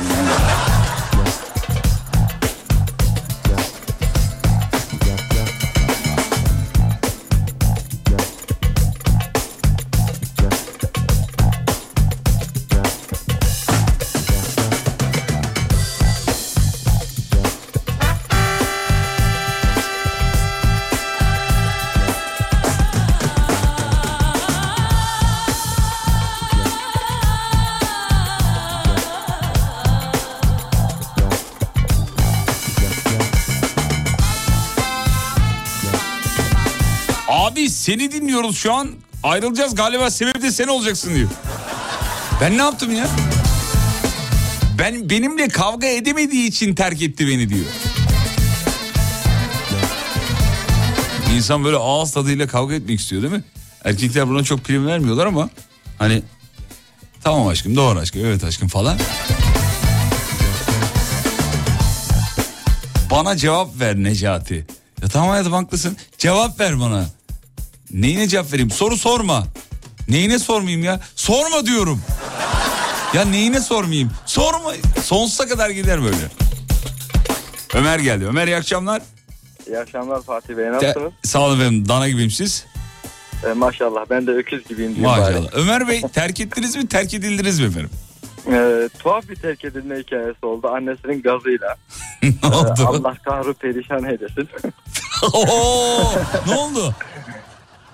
[37.84, 38.90] Seni dinliyoruz şu an.
[39.22, 41.28] Ayrılacağız galiba sebebi de sen olacaksın diyor.
[42.40, 43.06] Ben ne yaptım ya?
[44.78, 47.64] Ben benimle kavga edemediği için terk etti beni diyor.
[51.34, 53.44] İnsan böyle ağız tadıyla kavga etmek istiyor değil mi?
[53.84, 55.50] Erkekler buna çok prim vermiyorlar ama
[55.98, 56.22] hani
[57.24, 58.98] tamam aşkım doğru aşkım evet aşkım falan.
[63.10, 64.66] Bana cevap ver Necati.
[65.02, 65.96] Ya tamam hayatım haklısın.
[66.18, 67.06] Cevap ver bana.
[67.92, 68.70] Neyine cevap vereyim?
[68.70, 69.44] Soru sorma.
[70.08, 71.00] Neyine sormayayım ya?
[71.16, 72.00] Sorma diyorum.
[73.14, 74.10] Ya neyine sormayayım?
[74.26, 74.72] Sorma.
[75.04, 76.16] Sonsuza kadar gider böyle.
[77.74, 78.26] Ömer geldi.
[78.26, 79.02] Ömer iyi akşamlar.
[79.66, 81.12] İyi akşamlar Fatih Bey Te- nasılsınız?
[81.24, 81.88] sağ olun efendim.
[81.88, 82.66] Dana gibiyim siz.
[83.46, 85.20] Ee, maşallah ben de öküz gibiyim diyeyim bari.
[85.20, 85.48] Maşallah.
[85.52, 86.88] Ömer Bey terk ettiniz mi?
[86.88, 87.90] Terk edildiniz mi efendim?
[88.52, 91.76] Ee, tuhaf bir terk edilme hikayesi oldu annesinin gazıyla.
[92.22, 92.74] ne oldu?
[92.80, 94.48] Ee, Allah kahru perişan eylesin.
[95.32, 96.12] Oo,
[96.46, 96.94] ne oldu?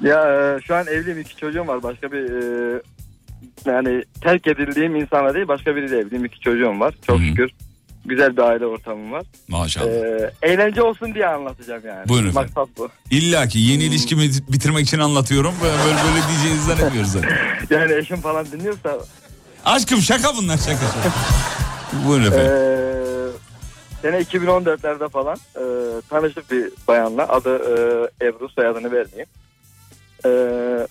[0.03, 2.83] Ya e, şu an evliyim iki çocuğum var başka bir e,
[3.67, 7.51] yani terk edildiğim insanla değil başka biriyle evliyim iki çocuğum var çok şükür.
[8.05, 9.23] Güzel bir aile ortamım var.
[9.49, 9.87] Maşallah.
[9.87, 12.09] Ee, eğlence olsun diye anlatacağım yani.
[12.09, 12.51] Buyurun efendim.
[12.57, 12.89] Maksat bu.
[13.11, 15.55] İlla ki yeni ilişkimi bitirmek için anlatıyorum.
[15.63, 17.37] Böyle böyle, böyle diyeceğinizi zannetmiyoruz zaten.
[17.71, 18.99] Yani eşim falan dinliyorsa
[19.65, 20.73] Aşkım şaka bunlar şaka.
[20.73, 21.11] şaka.
[22.09, 22.53] Buyurun efendim.
[22.53, 22.91] Ee,
[24.03, 25.65] sene 2014'lerde falan e,
[26.11, 27.29] tanıştık bir bayanla.
[27.29, 27.57] Adı
[28.21, 29.29] e, Ebru soyadını vermeyeyim.
[30.27, 30.87] Ee,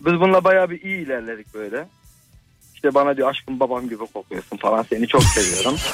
[0.00, 1.86] biz bununla bayağı bir iyi ilerledik böyle.
[2.74, 5.76] İşte bana diyor aşkım babam gibi kokuyorsun falan seni çok seviyorum.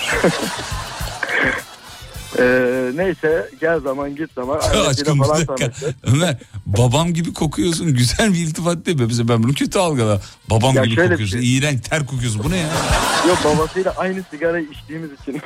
[2.38, 4.58] Ee, neyse gel zaman git zaman
[4.88, 5.54] Aşkım bir falan dakika.
[5.56, 5.94] tanıştık.
[6.14, 6.36] Ömer
[6.66, 7.94] babam gibi kokuyorsun.
[7.94, 9.08] Güzel bir iltifat değil mi?
[9.08, 10.20] Bize ben bunu kötü algıla.
[10.50, 11.26] Babam Ya gibi kokuyorsun.
[11.40, 11.56] şey.
[11.58, 12.44] İğrenç ter kokuyorsun.
[12.44, 12.68] Bu ne ya?
[13.28, 15.40] Yok babasıyla aynı sigarayı içtiğimiz için.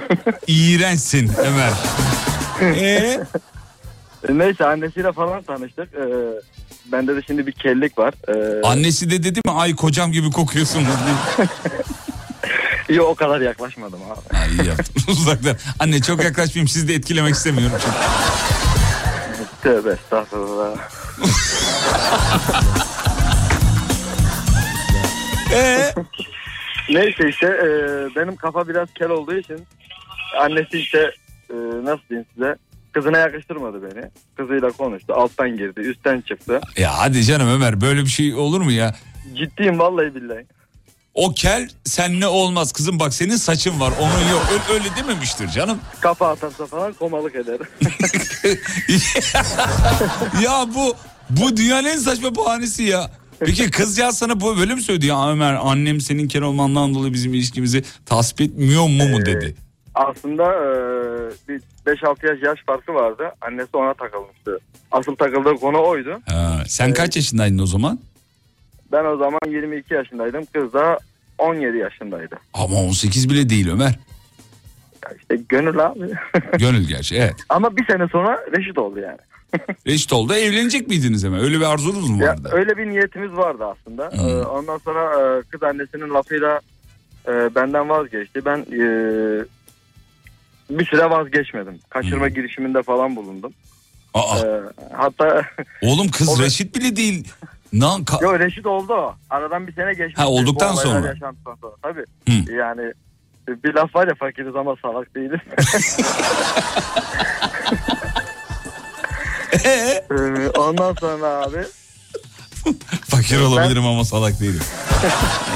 [0.46, 1.72] İğrençsin Ömer.
[2.62, 3.20] Ee?
[4.28, 5.88] Neyse annesiyle falan tanıştık.
[5.94, 6.04] Ee,
[6.92, 8.14] bende de şimdi bir kellik var.
[8.28, 10.80] Ee, Annesi de dedi mi ay kocam gibi kokuyorsun
[11.38, 11.46] diye.
[12.88, 14.36] iyi o kadar yaklaşmadım abi.
[14.36, 15.56] Ha, iyi yaptın uzaktan.
[15.78, 17.96] Anne çok yaklaşmayayım sizi de etkilemek istemiyorum çünkü.
[19.62, 20.76] Tövbe estağfurullah.
[25.54, 25.94] Ee?
[26.90, 27.66] Neyse işte e,
[28.16, 29.66] benim kafa biraz kel olduğu için
[30.40, 30.98] annesi işte
[31.50, 32.56] e, nasıl diyeyim size
[32.92, 34.04] kızına yakıştırmadı beni.
[34.36, 36.60] Kızıyla konuştu alttan girdi üstten çıktı.
[36.76, 38.94] Ya hadi canım Ömer böyle bir şey olur mu ya?
[39.34, 40.46] Ciddiyim vallahi billahi.
[41.14, 45.78] O kel senle olmaz kızım bak senin saçın var onun yok öyle, öyle dememiştir canım.
[46.00, 47.58] Kafa atarsa falan komalık eder.
[50.42, 50.94] ya bu
[51.30, 53.10] bu dünyanın en saçma bahanesi ya.
[53.40, 57.12] Peki kız ya sana bu böyle mi söyledi ya Ömer annem senin kel olmandan dolayı
[57.12, 59.54] bizim ilişkimizi tasvip etmiyor mu mu dedi.
[59.94, 60.68] Aslında e,
[61.48, 63.30] bir 5-6 yaş yaş farkı vardı.
[63.40, 64.58] Annesi ona takılmıştı.
[64.92, 66.20] Asıl takıldığı konu oydu.
[66.28, 67.98] Ha, sen kaç yaşındaydın o zaman?
[68.92, 70.44] Ben o zaman 22 yaşındaydım.
[70.54, 70.98] Kız da
[71.38, 72.36] 17 yaşındaydı.
[72.54, 73.98] Ama 18 bile değil Ömer.
[75.20, 76.00] İşte gönül abi.
[76.58, 77.34] Gönül gerçi evet.
[77.48, 79.18] Ama bir sene sonra reşit oldu yani.
[79.86, 82.48] Reşit oldu evlenecek miydiniz hemen öyle bir arzunuz mu Ya, vardı?
[82.52, 84.10] öyle bir niyetimiz vardı aslında.
[84.12, 85.02] Ee, ondan sonra
[85.38, 86.60] e, kız annesinin lafıyla
[87.28, 88.44] e, benden vazgeçti.
[88.44, 88.84] Ben e,
[90.70, 91.78] bir süre vazgeçmedim.
[91.90, 92.34] Kaçırma Hmm.
[92.34, 93.52] girişiminde falan bulundum.
[94.14, 94.38] Aa.
[94.38, 94.60] Ee,
[94.96, 95.42] hatta
[95.82, 97.28] Oğlum kız O- reşit bile değil.
[97.72, 99.14] Nan ka- Yo reşit oldu o.
[99.30, 100.22] Aradan bir sene geçti.
[100.22, 101.06] Ha, olduktan sonra.
[101.06, 101.74] yaşandıktan sonra.
[101.82, 102.04] Tabii.
[102.28, 102.52] Hı.
[102.52, 102.92] Yani
[103.64, 105.40] bir laf var ya fakiriz ama salak değiliz.
[109.64, 110.02] Ee,
[110.58, 111.64] Ondan sonra abi
[113.08, 114.60] Fakir olabilirim ama salak değilim.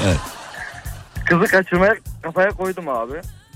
[0.05, 0.17] evet.
[1.25, 3.13] kızı kaçırmaya kafaya koydum abi.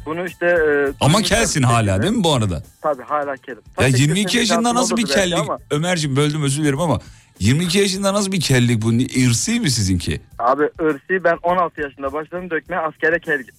[0.08, 0.45] Bunu işte...
[0.45, 2.64] e, Ama kelsin bir hala değil mi bu arada?
[2.82, 3.62] Tabii hala kelim.
[3.80, 5.38] Ya Tabii 22 kesin yaşında nasıl bir kellik?
[5.39, 6.99] ama Ömerciğim böldüm özür dilerim ama
[7.39, 8.93] 22 yaşında nasıl bir kellik bu?
[8.93, 10.22] İrsi mi sizinki?
[10.39, 13.55] Abi ırsi ben 16 yaşında başladım dökmeye askere kel gittim.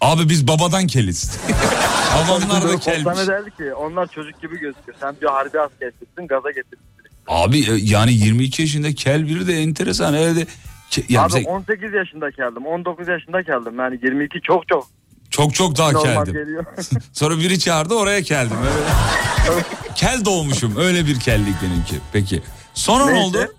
[0.00, 1.38] Abi biz babadan keliz.
[2.28, 3.14] Babamlar da kelmiş.
[3.14, 4.98] Sana derdi ki onlar çocuk gibi gözüküyor.
[5.00, 6.78] Sen diyor harbi askersin gaza getirdin.
[7.26, 10.14] Abi e, yani 22 yaşında kel biri de enteresan.
[10.90, 14.86] Ke- ya Abi bize 18 yaşında geldim 19 yaşında geldim yani 22 çok çok
[15.30, 16.34] çok çok daha normal keldim.
[16.34, 16.64] geliyor.
[17.12, 18.56] Sonra biri çağırdı oraya keldim.
[18.56, 19.62] Öyle.
[19.94, 20.76] Kel doğmuşum.
[20.76, 21.96] Öyle bir kellik benimki.
[22.12, 22.42] Peki.
[22.74, 23.26] Sonra ne Neyse.
[23.26, 23.54] oldu?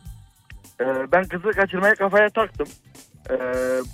[0.82, 2.68] Ee, ben kızı kaçırmaya kafaya taktım.
[3.30, 3.36] Ee,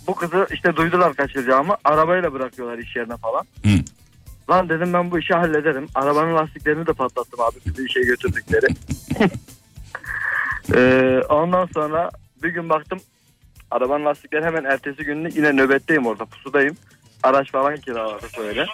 [0.08, 3.46] bu kızı işte duydular kaçıracağımı arabayla bırakıyorlar iş yerine falan.
[3.64, 3.70] Hı.
[4.50, 5.88] Lan dedim ben bu işi hallederim.
[5.96, 8.68] Arabanın lastiklerini de patlattım abi bizi işe götürdükleri.
[10.76, 12.10] Ee, ondan sonra
[12.44, 13.00] bir gün baktım
[13.72, 16.78] arabanın lastikleri hemen ertesi günü yine nöbetteyim orada pusudayım.
[17.24, 18.66] Araç falan kiraladık böyle.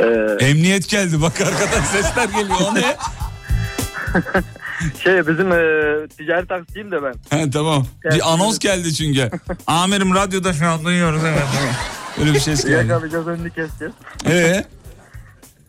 [0.00, 2.58] Ee, Emniyet geldi bak arkadan sesler geliyor.
[2.70, 2.96] O ne?
[5.02, 7.14] şey bizim e, ticari taksiciyim de ben.
[7.30, 7.86] He tamam.
[8.04, 9.30] Bir anons geldi çünkü.
[9.66, 11.42] Amirim radyoda şu an duyuyoruz evet.
[11.54, 11.74] tamam.
[12.20, 12.72] Öyle bir ses geldi.
[12.72, 13.94] Yakalayacağız önünü keseceğiz.
[14.26, 14.64] Ee?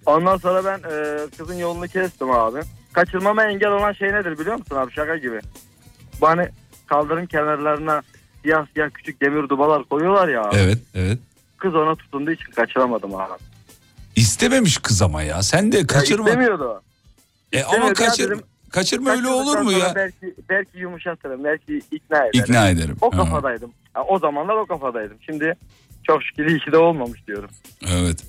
[0.06, 2.60] Ondan sonra ben e, kızın yolunu kestim abi.
[2.94, 5.40] Kaçırmama engel olan şey nedir biliyor musun abi şaka gibi.
[6.22, 6.50] Bu hani
[6.88, 8.02] kaldırım kenarlarına
[8.42, 10.56] siyah siyah küçük demir dubalar koyuyorlar ya abi.
[10.58, 11.20] Evet evet.
[11.60, 13.34] Kız ona tutunduğu için kaçıramadım abi.
[14.16, 15.44] İstememiş kız ama ya.
[15.44, 16.30] Sen de kaçırma.
[16.30, 16.82] Ya istemiyordu.
[17.54, 18.42] E ama İstemiyordu ya kaçır, dedim.
[18.70, 19.92] kaçırma öyle olur mu ya?
[19.96, 22.32] Belki, belki yumuşatırım belki ikna ederim.
[22.44, 22.98] İkna ederim.
[23.02, 23.18] O Ha.
[23.18, 23.72] kafadaydım.
[23.96, 25.18] Ya, o zamanlar o kafadaydım.
[25.22, 25.54] Şimdi
[26.04, 27.50] çok şükür iyi ki de olmamış diyorum.
[27.92, 28.24] Evet.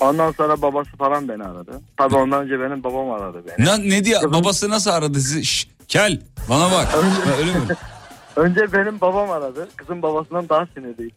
[0.00, 1.80] Ondan sonra babası falan beni aradı.
[1.96, 3.66] Tabii ondan önce benim babam aradı beni.
[3.66, 5.44] Ne, ne diye babası nasıl aradı sizi?
[5.44, 6.20] Şş, kel
[6.50, 6.86] bana bak.
[6.94, 6.98] Ha,
[7.38, 7.60] öyle mi?
[8.36, 9.68] Önce benim babam aradı.
[9.76, 11.10] Kızın babasından daha sinirliyim.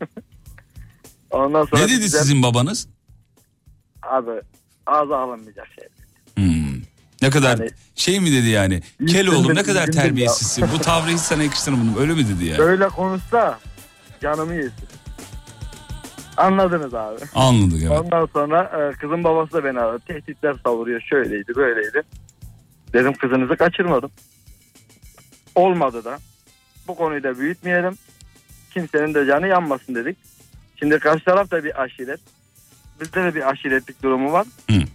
[1.30, 2.88] Ondan sonra Ne dedi bizler- sizin babanız?
[4.02, 4.30] Abi
[4.86, 5.88] ağza alınmayacak şey.
[6.34, 6.82] Hmm.
[7.22, 8.82] Ne kadar Yani- şey mi dedi yani?
[9.08, 10.68] Kel oğlum ne kadar terbiyesizsin.
[10.74, 11.94] Bu tavrı hiç sana yakıştırmadım.
[11.98, 12.58] Öyle mi dedi yani?
[12.58, 13.58] Böyle konuşsa
[14.22, 14.88] canımı yesin.
[16.36, 17.20] Anladınız abi.
[17.34, 18.00] Anladık evet.
[18.00, 20.02] Ondan sonra e, kızın babası da beni aradı.
[20.06, 21.00] Tehditler savuruyor.
[21.00, 22.02] Şöyleydi böyleydi.
[22.92, 24.10] Dedim kızınızı kaçırmadım.
[25.54, 26.18] Olmadı da.
[26.88, 27.94] Bu konuyu da büyütmeyelim.
[28.74, 30.16] Kimsenin de canı yanmasın dedik.
[30.80, 32.20] Şimdi karşı taraf da bir aşiret.
[33.00, 34.46] Bizde de bir aşiretlik durumu var.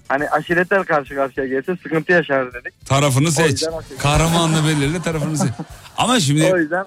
[0.07, 2.86] Hani aşiretler karşı karşıya gelse sıkıntı yaşar dedik.
[2.86, 3.63] Tarafını seç.
[3.99, 5.49] Kahramanla belirle tarafını seç.
[5.97, 6.86] Ama şimdi O yüzden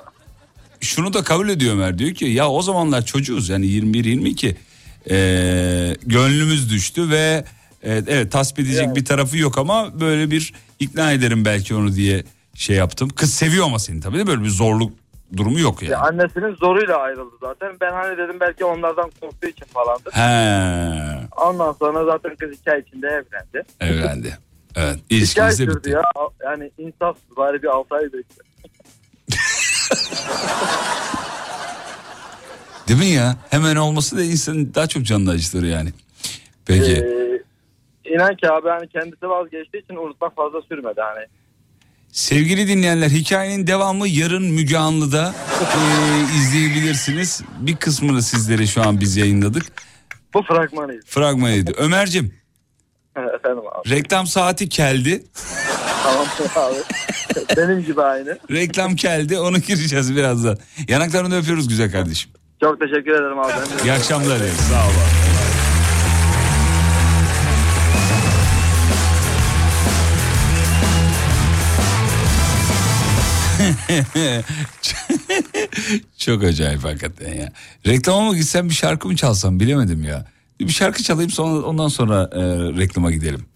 [0.80, 4.55] şunu da kabul ediyor Ömer diyor ki ya o zamanlar çocuğuz yani 21-22
[5.11, 7.44] ee, gönlümüz düştü ve
[7.82, 12.24] evet, evet tasvip edecek bir tarafı yok ama böyle bir ikna ederim belki onu diye
[12.55, 13.09] şey yaptım.
[13.09, 14.92] Kız seviyor ama seni tabii de böyle bir zorluk
[15.37, 15.93] durumu yok yani.
[15.93, 17.76] ya annesinin zoruyla ayrıldı zaten.
[17.81, 20.12] Ben hani dedim belki onlardan korktuğu için falandır.
[20.12, 23.66] He Ondan sonra zaten kız iki ay içinde evlendi.
[23.81, 24.39] evlendi.
[24.76, 24.97] Evet.
[25.11, 25.91] İlişkiniz de bitti.
[25.91, 26.03] ya.
[26.45, 28.43] Yani insaf bari bir 6 ay bekle.
[32.89, 33.37] Değil mi ya?
[33.51, 35.91] Hemen olması da insanın daha çok canını acıtır yani.
[36.66, 36.93] Peki.
[36.93, 37.43] Ee,
[38.14, 41.26] inan ki abi hani kendisi vazgeçtiği için unutmak fazla sürmedi hani.
[42.13, 47.43] Sevgili dinleyenler hikayenin devamı yarın Müge Anlı'da e, izleyebilirsiniz.
[47.61, 49.67] Bir kısmını sizlere şu an biz yayınladık.
[50.35, 51.01] Bu fragmanıydı.
[51.07, 51.73] Fragmanıydı.
[51.77, 52.35] Ömer'cim
[53.17, 53.91] Efendim abi.
[53.91, 55.25] reklam saati geldi.
[56.03, 56.77] Tamam abi.
[57.57, 58.39] Benim gibi aynı.
[58.51, 60.59] Reklam geldi onu gireceğiz birazdan.
[60.89, 62.31] Yanaklarını öpüyoruz güzel kardeşim.
[62.61, 63.53] Çok teşekkür ederim abi.
[63.85, 64.39] İyi akşamlar.
[64.39, 64.91] Sağ ol.
[64.91, 65.28] abi.
[76.18, 77.53] Çok acayip hakikaten ya.
[77.86, 80.26] Reklama mı gitsem bir şarkı mı çalsam bilemedim ya.
[80.61, 82.41] Bir şarkı çalayım sonra ondan sonra e,
[82.80, 83.47] reklama gidelim.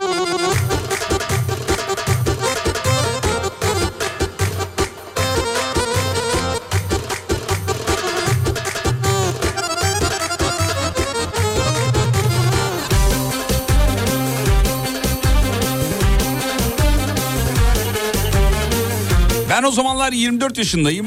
[20.03, 21.07] Zamanlar 24 yaşındayım.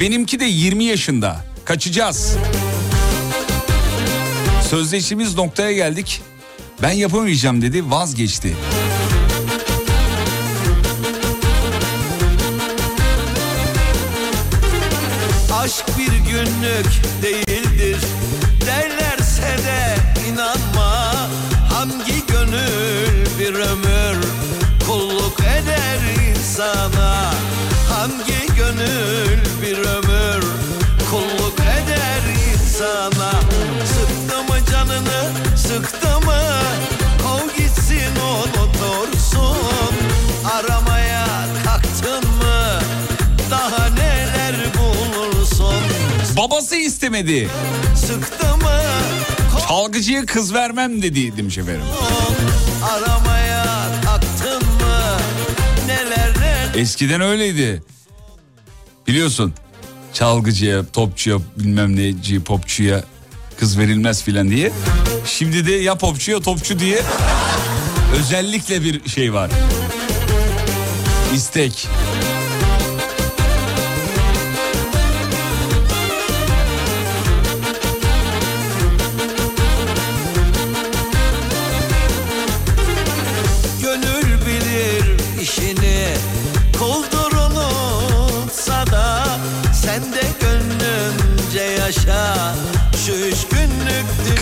[0.00, 1.44] Benimki de 20 yaşında.
[1.64, 2.36] Kaçacağız.
[4.70, 6.22] Sözleştiğimiz noktaya geldik.
[6.82, 8.56] Ben yapamayacağım dedi vazgeçti.
[15.52, 16.92] Aşk bir günlük
[17.22, 17.98] değildir
[18.66, 19.96] derlerse de
[20.28, 21.14] inanma
[21.72, 24.24] Hangi gönül bir ömür
[24.86, 25.98] kulluk eder
[26.30, 27.34] insana
[28.04, 30.44] Hangi gönül bir ömür?
[31.10, 33.30] Kulluk eder insana.
[33.86, 36.42] Sıktı mı canını sıktı mı?
[37.22, 39.94] Kov gitsin unutursun
[40.54, 41.26] Aramaya
[41.64, 42.80] kalktın mı?
[43.50, 45.74] Daha neler bulursun?
[46.36, 47.50] Babası istemedi.
[47.96, 48.80] Sıktı mı?
[49.68, 51.84] Çalgıcıya kız vermem dedi demiş efendim.
[52.84, 53.23] aramaya
[56.76, 57.82] Eskiden öyleydi.
[59.06, 59.54] Biliyorsun
[60.12, 63.04] çalgıcıya, topçuya, bilmem neci, popçuya
[63.58, 64.72] kız verilmez filan diye.
[65.26, 67.02] Şimdi de ya popçu ya topçu diye
[68.18, 69.50] özellikle bir şey var.
[71.34, 71.88] İstek.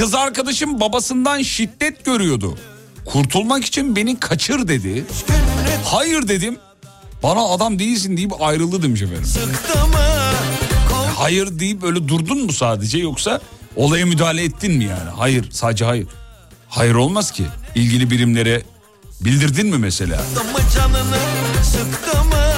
[0.03, 2.59] Kız arkadaşım babasından şiddet görüyordu.
[3.05, 5.05] Kurtulmak için beni kaçır dedi.
[5.85, 6.59] Hayır dedim.
[7.23, 9.29] Bana adam değilsin deyip ayrıldı demiş efendim.
[11.17, 13.41] Hayır deyip öyle durdun mu sadece yoksa
[13.77, 15.11] olaya müdahale ettin mi yani?
[15.17, 16.07] Hayır sadece hayır.
[16.69, 17.45] Hayır olmaz ki.
[17.75, 18.63] İlgili birimlere
[19.21, 20.23] bildirdin mi mesela?
[20.23, 21.19] Sıktı mı canını
[21.65, 22.52] sıktı mı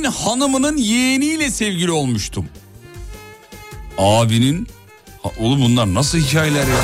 [0.00, 2.46] Abimin hanımının yeğeniyle sevgili olmuştum.
[3.98, 4.66] Abinin
[5.22, 6.76] Ha, oğlum bunlar nasıl hikayeler ya?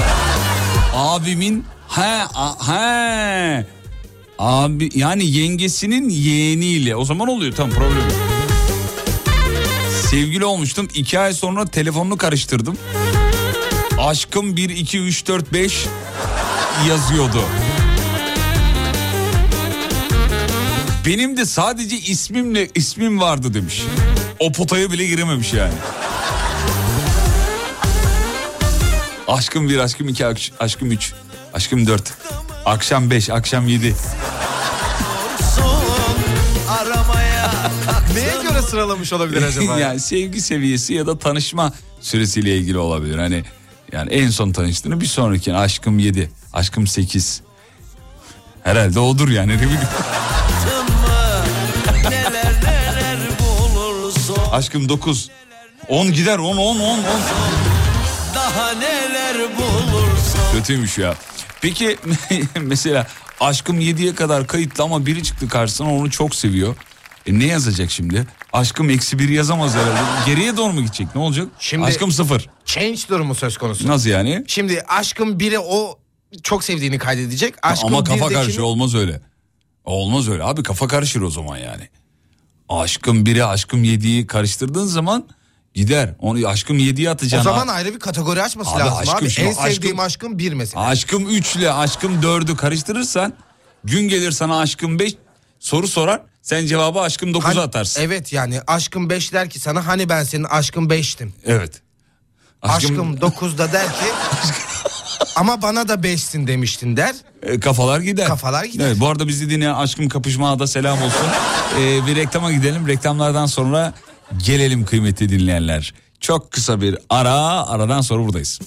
[0.94, 3.66] Abimin he a- he
[4.38, 8.08] abi yani yengesinin yeğeniyle o zaman oluyor tam problem.
[10.10, 10.88] Sevgili olmuştum.
[10.94, 12.78] iki ay sonra telefonunu karıştırdım.
[13.98, 15.86] Aşkım 1 2 3 4 5
[16.88, 17.40] yazıyordu.
[21.06, 23.82] Benim de sadece ismimle ismim vardı demiş.
[24.38, 25.72] O potaya bile girememiş yani.
[29.28, 31.12] Aşkım bir, aşkım iki, aş- aşkım üç,
[31.54, 32.14] aşkım dört.
[32.64, 33.94] Akşam beş, akşam yedi.
[38.14, 39.78] Neye göre sıralamış olabilir acaba?
[39.78, 43.18] yani sevgi seviyesi ya da tanışma süresiyle ilgili olabilir.
[43.18, 43.44] Hani
[43.92, 47.40] yani en son tanıştığını bir sonraki aşkım yedi, aşkım sekiz.
[48.64, 49.52] Herhalde odur yani.
[49.52, 49.80] Ne bileyim.
[54.52, 55.30] Aşkım dokuz.
[55.88, 57.00] On gider on on on on.
[58.34, 61.14] Daha neler bulursun Kötüymüş ya.
[61.60, 61.96] Peki
[62.60, 63.06] mesela
[63.40, 66.76] aşkım 7'ye kadar kayıtlı ama biri çıktı karşısına onu çok seviyor.
[67.26, 68.26] E ne yazacak şimdi?
[68.52, 70.00] Aşkım eksi bir yazamaz herhalde.
[70.26, 71.48] Geriye doğru mu gidecek ne olacak?
[71.58, 72.48] Şimdi- Aşkım sıfır.
[72.64, 73.88] Change durumu söz konusu.
[73.88, 74.44] Nasıl yani?
[74.46, 75.98] Şimdi aşkın biri o
[76.42, 77.54] çok sevdiğini kaydedecek.
[77.62, 79.20] Aşkın Ama kafa birdekini- karışır olmaz öyle.
[79.84, 81.88] Olmaz öyle abi kafa karışır o zaman yani.
[82.68, 85.28] Aşkım biri aşkım yediği karıştırdığın zaman
[85.74, 86.14] gider.
[86.18, 87.50] Onu aşkım yediği O atacaksın.
[87.50, 89.30] zaman ayrı bir kategori açması Abi lazım aşkım abi.
[89.30, 90.84] şimdi En sevdiğim aşkım- bir mesela.
[90.86, 93.32] Aşkım 3 ile aşkım 4'ü karıştırırsan
[93.84, 95.14] gün gelir sana aşkım 5
[95.60, 96.22] soru sorar.
[96.42, 98.00] Sen cevabı aşkım 9'a Hani- atarsın.
[98.02, 101.34] Evet yani aşkın 5 der ki sana hani ben senin aşkın 5'tim.
[101.44, 101.82] Evet.
[102.62, 104.04] Aşkım 9'da der ki
[105.36, 107.14] ama bana da 5'sin demiştin der.
[107.42, 108.26] E, kafalar gider.
[108.28, 108.86] Kafalar gider.
[108.86, 111.26] Evet, bu arada bizi dinleyen aşkım kapışmaya da selam olsun.
[111.80, 112.88] E, bir reklama gidelim.
[112.88, 113.94] Reklamlardan sonra
[114.46, 115.94] gelelim kıymetli dinleyenler.
[116.20, 117.66] Çok kısa bir ara.
[117.68, 118.60] Aradan sonra buradayız.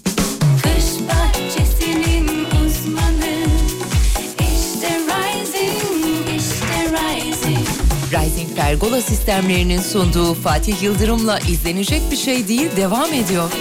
[0.63, 3.45] Kış bahçesinin uzmanı
[4.39, 7.67] İşte Rising, işte Rising
[8.11, 13.51] Rising Pergola sistemlerinin sunduğu Fatih Yıldırım'la izlenecek bir şey değil devam ediyor.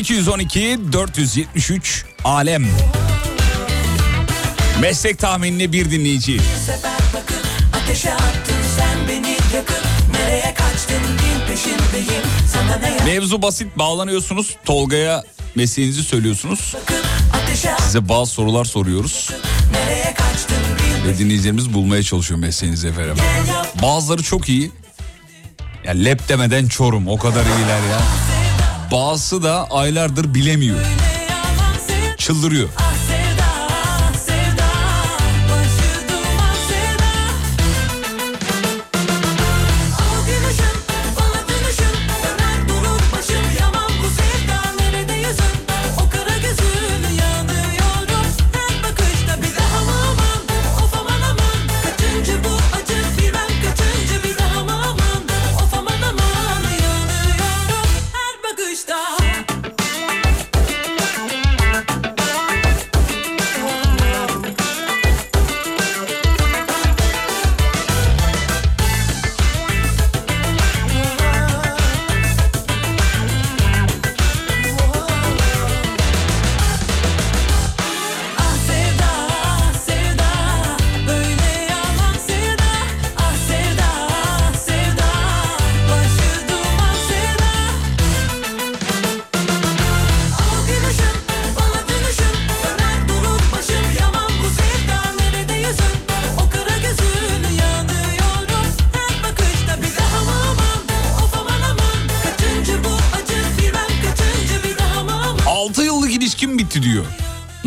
[0.00, 2.66] 0212 473 alem.
[4.80, 6.40] Meslek tahminine bir dinleyici.
[6.66, 9.82] sefer bakıp ateşe attın sen beni yakıp
[10.12, 12.22] nereye kaçtın bin peşindeyim
[12.52, 14.56] sana ne yap Mevzu basit bağlanıyorsunuz.
[14.64, 15.22] Tolga'ya
[15.54, 16.74] mesleğinizi söylüyorsunuz.
[17.78, 19.30] Size bazı sorular soruyoruz.
[20.16, 20.56] kaçtın
[21.06, 23.16] Ve dinleyicilerimiz bulmaya çalışıyor mesleğinizi efendim.
[23.82, 24.70] Bazıları çok iyi.
[25.84, 28.29] Ya lep demeden çorum o kadar iyiler ya.
[28.92, 30.78] Bazısı da aylardır bilemiyor.
[32.18, 32.68] Çıldırıyor.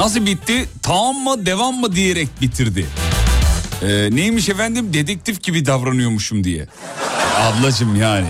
[0.04, 0.70] Nasıl bitti?
[0.82, 2.86] Tamam mı devam mı diyerek bitirdi.
[3.82, 6.68] Ee, neymiş efendim dedektif gibi davranıyormuşum diye.
[7.38, 8.28] Ablacım yani.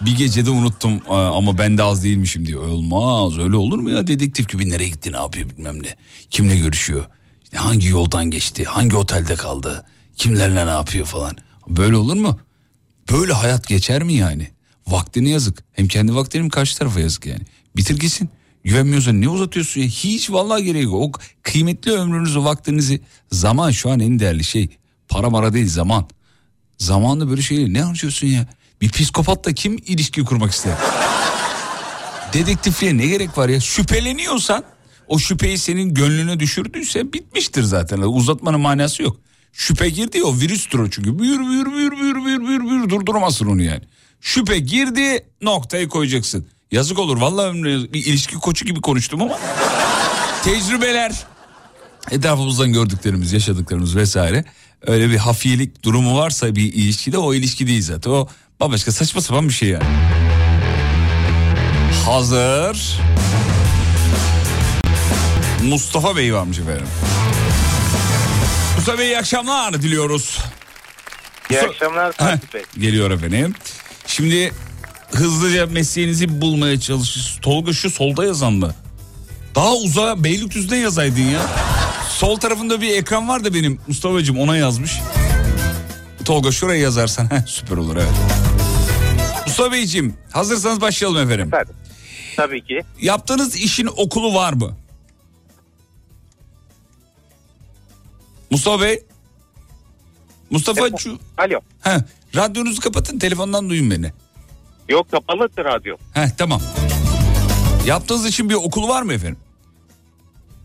[0.00, 2.68] Bir gecede unuttum ama ben de az değilmişim diyor.
[2.68, 5.96] Olmaz öyle olur mu ya dedektif gibi nereye gitti ne yapıyor bilmem ne.
[6.30, 7.04] Kimle görüşüyor.
[7.44, 9.86] İşte hangi yoldan geçti hangi otelde kaldı.
[10.16, 11.36] Kimlerle ne yapıyor falan.
[11.68, 12.38] Böyle olur mu?
[13.12, 14.50] Böyle hayat geçer mi yani?
[14.86, 15.64] Vaktini yazık.
[15.72, 17.42] Hem kendi vaktini hem karşı tarafa yazık yani.
[17.76, 18.30] Bitir gitsin.
[18.64, 19.86] Güvenmiyorsan ne uzatıyorsun ya?
[19.86, 20.94] Hiç vallahi gerek yok.
[20.94, 21.12] O
[21.42, 23.00] kıymetli ömrünüzü, vaktinizi,
[23.32, 24.68] zaman şu an en değerli şey.
[25.08, 26.08] Para mara değil zaman.
[26.78, 28.46] Zamanla böyle şeyleri ne harcıyorsun ya?
[28.80, 30.74] Bir psikopatla kim ilişki kurmak ister?
[32.32, 33.60] Dedektifliğe ne gerek var ya?
[33.60, 34.64] Şüpheleniyorsan
[35.08, 37.98] o şüpheyi senin gönlüne düşürdüyse bitmiştir zaten.
[37.98, 39.16] Uzatmanın manası yok.
[39.52, 41.18] Şüphe girdi o virüstür o çünkü.
[41.18, 43.82] Büyür büyür büyür büyür büyür büyür büyür durduramazsın onu yani.
[44.20, 46.46] Şüphe girdi noktayı koyacaksın.
[46.74, 47.54] Yazık olur vallahi
[47.92, 49.38] bir ilişki koçu gibi konuştum ama.
[50.44, 51.12] Tecrübeler
[52.10, 54.44] etrafımızdan gördüklerimiz, yaşadıklarımız vesaire.
[54.86, 58.10] Öyle bir hafiyelik durumu varsa bir ilişkide o ilişki değil zaten.
[58.10, 58.28] O
[58.60, 59.84] bambaşka saçma sapan bir şey yani.
[62.06, 63.00] Hazır.
[65.62, 66.86] Mustafa Bey varmış efendim.
[68.76, 70.38] Mustafa Bey iyi akşamlar diliyoruz.
[71.50, 72.62] İyi akşamlar Fatih Bey.
[72.78, 73.54] Geliyor efendim.
[74.06, 74.52] Şimdi
[75.14, 77.38] hızlıca mesleğinizi bulmaya çalışıyorsunuz.
[77.42, 78.74] Tolga şu solda yazan mı?
[79.54, 81.42] Daha uzağa Beylikdüzü'de yazaydın ya.
[82.08, 84.98] Sol tarafında bir ekran var da benim Mustafa'cığım ona yazmış.
[86.24, 88.12] Tolga şuraya yazarsan süper olur evet.
[89.46, 91.50] Mustafa Beyciğim hazırsanız başlayalım efendim.
[92.36, 92.82] Tabii ki.
[93.00, 94.76] Yaptığınız işin okulu var mı?
[98.50, 99.02] Mustafa Bey.
[100.50, 100.84] Mustafa
[101.38, 101.60] Alo.
[101.80, 102.00] Heh,
[102.36, 104.12] radyonuzu kapatın telefondan duyun beni.
[104.88, 105.96] Yok kapalıdır radyo.
[106.14, 106.60] Heh, tamam.
[107.86, 109.38] Yaptığınız için bir okulu var mı efendim?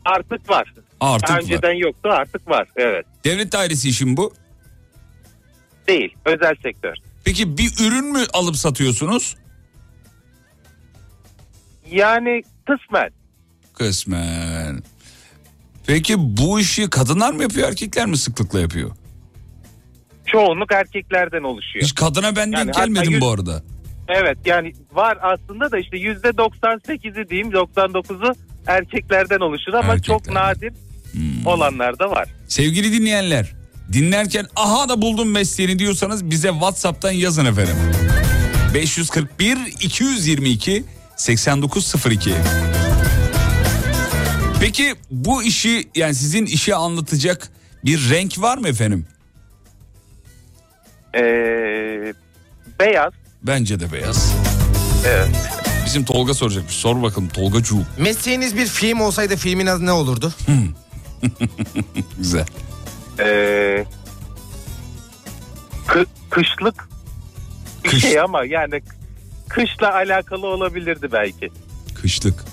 [0.05, 0.73] Artık var.
[0.99, 1.41] Artık Daha var.
[1.43, 2.67] önceden yoktu artık var.
[2.75, 3.05] Evet.
[3.25, 4.33] Devlet dairesi işin bu.
[5.87, 6.15] Değil.
[6.25, 6.95] Özel sektör.
[7.23, 9.35] Peki bir ürün mü alıp satıyorsunuz?
[11.91, 13.09] Yani kısmen.
[13.73, 14.83] Kısmen.
[15.87, 18.91] Peki bu işi kadınlar mı yapıyor erkekler mi sıklıkla yapıyor?
[20.25, 21.85] Çoğunluk erkeklerden oluşuyor.
[21.85, 23.63] Hiç kadına ben denk Yani gelmedim yüz- bu arada.
[24.09, 28.33] Evet yani var aslında da işte yüzde 98'i diyeyim 99'u
[28.67, 30.73] erkeklerden oluşur ama çok nadir
[31.11, 31.45] Hmm.
[31.45, 32.27] olanlar da var.
[32.47, 33.53] Sevgili dinleyenler
[33.93, 37.75] dinlerken aha da buldum mesleğini diyorsanız bize Whatsapp'tan yazın efendim.
[38.73, 40.83] 541 222
[41.15, 42.33] 8902
[44.61, 47.49] Peki bu işi yani sizin işi anlatacak
[47.85, 49.05] bir renk var mı efendim?
[51.15, 52.13] Ee,
[52.79, 53.13] beyaz.
[53.43, 54.33] Bence de beyaz.
[55.07, 55.29] Evet.
[55.85, 56.73] Bizim Tolga soracakmış.
[56.75, 57.85] Sor bakalım Tolgacuğum.
[57.97, 60.33] Mesleğiniz bir film olsaydı filmin adı ne olurdu?
[62.17, 62.45] Güzel.
[63.19, 63.85] Ee,
[65.87, 66.89] kı- kışlık
[67.83, 68.81] bir şey ama yani
[69.49, 71.49] kışla alakalı olabilirdi belki.
[72.01, 72.43] Kışlık.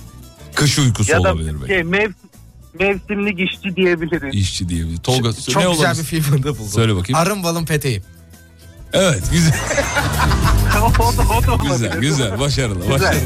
[0.55, 1.67] Kış uykusu ya da olabilir belki.
[1.67, 2.13] şey, mev-
[2.81, 4.35] mevsimlik işçi diyebiliriz.
[4.35, 4.97] İşçi diyebilir.
[4.99, 5.99] Tolga Çok ne güzel olur?
[5.99, 6.69] bir film adı buldum.
[6.69, 7.19] Söyle bakayım.
[7.19, 8.03] Arın balın peteğim.
[8.93, 9.55] Evet güzel.
[10.99, 11.71] o da, o da olabilir.
[11.71, 12.81] Güzel güzel başarılı.
[12.81, 12.93] Güzel.
[12.93, 13.21] başarılı.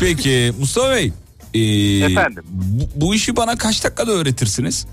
[0.00, 1.12] Peki Mustafa Bey.
[1.54, 1.60] e,
[2.04, 2.44] Efendim?
[2.48, 4.86] Bu, bu işi bana kaç dakikada öğretirsiniz?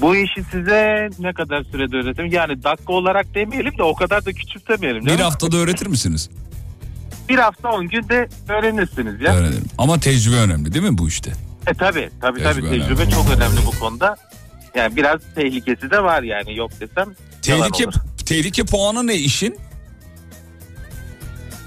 [0.00, 2.26] Bu işi size ne kadar sürede öğretim?
[2.26, 5.06] Yani dakika olarak demeyelim de o kadar da küçümsemeyelim.
[5.06, 6.30] Bir haftada öğretir misiniz?
[7.28, 9.34] Bir hafta on günde öğrenirsiniz ya.
[9.36, 9.64] Öğrenirim.
[9.78, 11.32] Ama tecrübe önemli değil mi bu işte?
[11.66, 13.14] E tabi tabi Tecrübe tabi tecrübe önemli.
[13.14, 14.16] çok önemli bu konuda.
[14.76, 17.14] Yani biraz tehlikesi de var yani yok desem.
[17.42, 17.94] Tehlike olur.
[18.26, 19.56] tehlike puanı ne işin?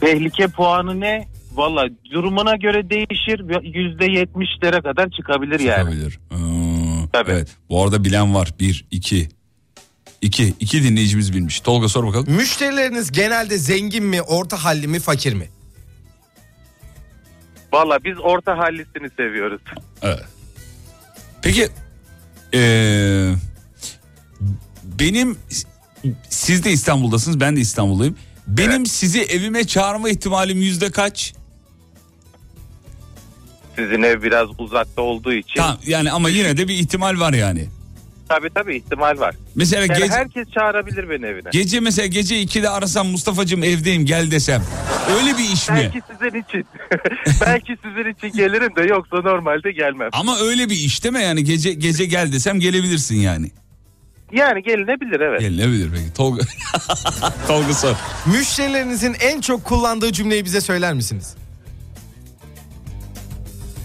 [0.02, 1.28] Tehlike puanı ne?
[1.54, 3.64] Valla durumuna göre değişir.
[3.64, 5.80] Yüzde yetmişlere kadar çıkabilir yani.
[5.80, 6.20] Çıkabilir.
[6.32, 6.36] Ee,
[7.14, 7.58] Evet.
[7.70, 8.54] Bu arada bilen var.
[8.60, 9.30] Bir, iki.
[10.22, 10.54] İki.
[10.60, 11.60] iki dinleyicimiz bilmiş.
[11.60, 12.34] Tolga sor bakalım.
[12.34, 15.50] Müşterileriniz genelde zengin mi, orta halli mi, fakir mi?
[17.74, 19.62] Valla biz orta hallisini seviyoruz.
[20.02, 20.26] Evet.
[21.42, 21.70] Peki
[22.54, 23.34] ee,
[24.84, 25.38] benim
[26.30, 28.16] siz de İstanbul'dasınız ben de İstanbul'dayım.
[28.48, 31.34] Benim sizi evime çağırma ihtimalim yüzde kaç?
[33.76, 35.56] Sizin ev biraz uzakta olduğu için.
[35.56, 37.70] Tamam yani ama yine de bir ihtimal var yani.
[38.30, 39.36] Tabii tabii ihtimal var.
[39.56, 41.50] Mesela yani gece- herkes çağırabilir beni evine.
[41.52, 44.64] Gece mesela gece 2'de arasam Mustafa'cığım evdeyim gel desem.
[45.20, 45.76] Öyle bir iş mi?
[45.76, 46.66] Belki sizin için.
[47.42, 50.10] Belki sizin için gelirim de yoksa normalde gelmem.
[50.12, 53.52] Ama öyle bir iş değil mi yani gece gece gel desem gelebilirsin yani.
[54.34, 55.40] Yani gelinebilir evet.
[55.40, 56.14] Gelinebilir peki.
[56.14, 56.44] Tolga
[57.48, 57.96] Tolga sor.
[58.26, 61.36] Müşterilerinizin en çok kullandığı cümleyi bize söyler misiniz?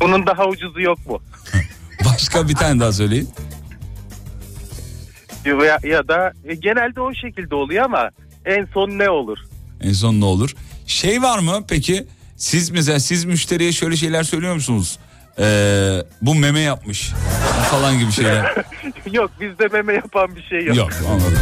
[0.00, 1.22] Bunun daha ucuzu yok mu?
[2.04, 3.28] Başka bir tane daha söyleyin.
[5.44, 8.10] Ya, ya da e, genelde o şekilde oluyor ama
[8.44, 9.38] en son ne olur?
[9.80, 10.54] En son ne olur?
[10.86, 12.06] Şey var mı peki?
[12.36, 14.98] Siz mesela siz müşteriye şöyle şeyler söylüyor musunuz?
[15.38, 17.12] Ee, bu meme yapmış
[17.70, 18.54] falan gibi şeyler.
[19.12, 20.76] yok bizde meme yapan bir şey yok.
[20.76, 21.38] Yok anladım.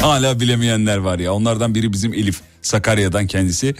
[0.00, 1.32] Hala bilemeyenler var ya.
[1.34, 3.74] Onlardan biri bizim Elif Sakarya'dan kendisi.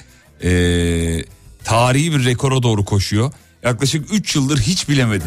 [0.45, 1.25] Ee,
[1.65, 3.33] tarihi bir rekora doğru koşuyor.
[3.63, 5.25] Yaklaşık 3 yıldır hiç bilemedi.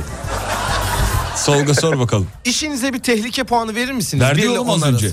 [1.45, 2.27] Tolga sor bakalım.
[2.45, 4.23] İşinize bir tehlike puanı verir misiniz?
[4.23, 5.11] Verdi oğlum az önce.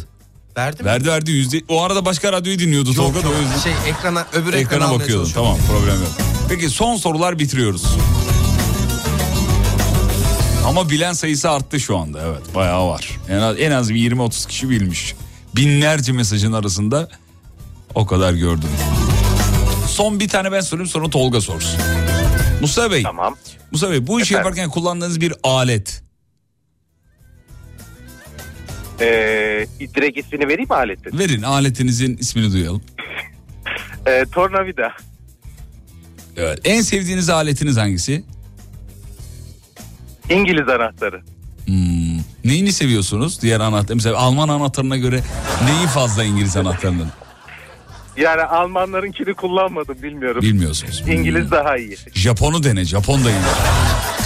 [0.57, 0.89] Verdi mi?
[0.89, 1.63] Verdi verdi yüzde.
[1.69, 3.59] O arada başka radyoyu dinliyordu Tolga da o yüzden.
[3.59, 6.13] Şey ekrana öbür ekrana, Ekrana bakıyordum tamam problem yok.
[6.49, 7.85] Peki son sorular bitiriyoruz.
[10.67, 13.19] Ama bilen sayısı arttı şu anda evet bayağı var.
[13.29, 15.15] En az, en az bir 20-30 kişi bilmiş.
[15.57, 17.09] Binlerce mesajın arasında
[17.95, 18.69] o kadar gördüm.
[19.93, 21.81] Son bir tane ben sorayım sonra Tolga sorsun.
[22.61, 23.03] Mustafa Bey.
[23.03, 23.37] Tamam.
[23.71, 24.47] Mustafa Bey bu işi Efendim?
[24.47, 26.03] yaparken kullandığınız bir alet.
[29.01, 31.19] Ee, direkt ismini vereyim mi aletin?
[31.19, 32.83] Verin aletinizin ismini duyalım.
[34.07, 34.93] Ee, tornavida.
[36.37, 36.59] Evet.
[36.65, 38.25] En sevdiğiniz aletiniz hangisi?
[40.31, 41.23] İngiliz anahtarı.
[41.67, 43.43] Hmm, Neyini seviyorsunuz?
[43.43, 43.95] Diğer anahtar.
[43.95, 45.21] Mesela Alman anahtarına göre
[45.65, 47.09] neyi fazla İngiliz anahtarının?
[48.17, 50.43] Yani Almanlarınkini kullanmadım bilmiyorum.
[50.43, 51.03] Bilmiyorsunuz.
[51.09, 51.97] İngiliz daha iyi.
[52.15, 52.85] Japon'u dene.
[52.85, 53.37] Japon da iyi.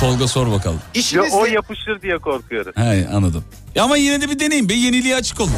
[0.01, 0.81] Tolga sor bakalım.
[1.13, 2.73] Ya, o yapışır diye korkuyorum.
[2.77, 3.45] He anladım.
[3.75, 4.75] Ya ama yine de bir deneyin be.
[4.75, 5.53] Yeniliğe açık olun.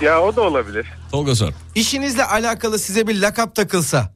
[0.00, 0.86] Ya o da olabilir.
[1.10, 1.52] Tolga sor.
[1.74, 4.14] İşinizle alakalı size bir lakap takılsa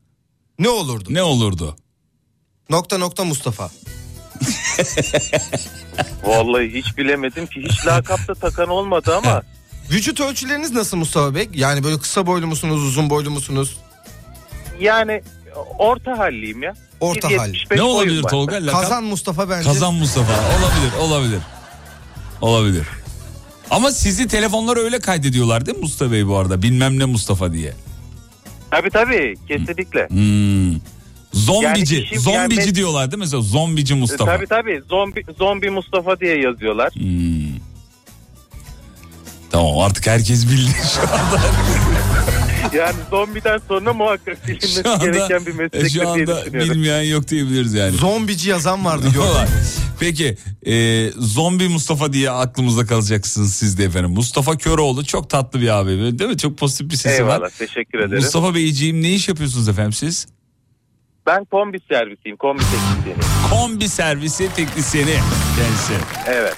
[0.58, 1.08] ne olurdu?
[1.10, 1.76] Ne olurdu?
[2.70, 3.70] Nokta nokta Mustafa.
[6.24, 7.62] Vallahi hiç bilemedim ki.
[7.62, 9.42] Hiç lakapta takan olmadı ama.
[9.90, 11.48] Vücut ölçüleriniz nasıl Mustafa Bey?
[11.54, 13.78] Yani böyle kısa boylu musunuz, uzun boylu musunuz?
[14.80, 15.22] Yani
[15.78, 16.74] orta halliyim ya.
[17.00, 17.76] Orta 1.75 hal.
[17.76, 18.22] Ne olabilir.
[18.22, 18.66] Tolga?
[18.66, 18.80] Lakap?
[18.80, 19.68] Kazan Mustafa bence.
[19.68, 20.32] Kazan Mustafa.
[20.32, 21.40] Olabilir, olabilir.
[22.40, 22.86] Olabilir.
[23.70, 26.62] Ama sizi telefonlara öyle kaydediyorlar değil mi Mustafa Bey bu arada?
[26.62, 27.74] Bilmem ne Mustafa diye.
[28.70, 30.08] Tabii tabii kesinlikle.
[30.08, 30.80] Hmm.
[31.32, 33.22] Zombici, Yani zombici yani- diyorlar değil mi?
[33.22, 34.24] Mesela zombici Mustafa.
[34.24, 36.92] Tabii tabii zombi, zombi Mustafa diye yazıyorlar.
[36.94, 37.67] Hmm.
[39.50, 41.40] Tamam artık herkes bildi şu anda.
[42.76, 46.74] Yani zombiden sonra muhakkak bilinmesi anda, gereken bir e, meslektir şu diye anda düşünüyorum.
[46.74, 47.96] bilmeyen yok diyebiliriz yani.
[47.96, 49.06] Zombici yazan vardı.
[49.18, 49.48] Var.
[50.00, 54.10] Peki e, zombi Mustafa diye aklımızda kalacaksınız siz de efendim.
[54.10, 56.38] Mustafa Köroğlu çok tatlı bir abi değil mi?
[56.38, 57.34] Çok pozitif bir sesi var.
[57.34, 58.22] Eyvallah teşekkür ederim.
[58.22, 60.26] Mustafa Beyciğim ne iş yapıyorsunuz efendim siz?
[61.26, 63.22] Ben kombi servisiyim kombi teknisyeni.
[63.50, 65.14] Kombi servisi teknisyeni
[65.58, 65.92] kendisi.
[66.26, 66.56] Evet.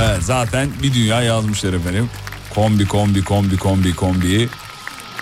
[0.00, 2.10] Evet zaten bir dünya yazmışlar efendim.
[2.54, 4.48] Kombi kombi kombi kombi kombi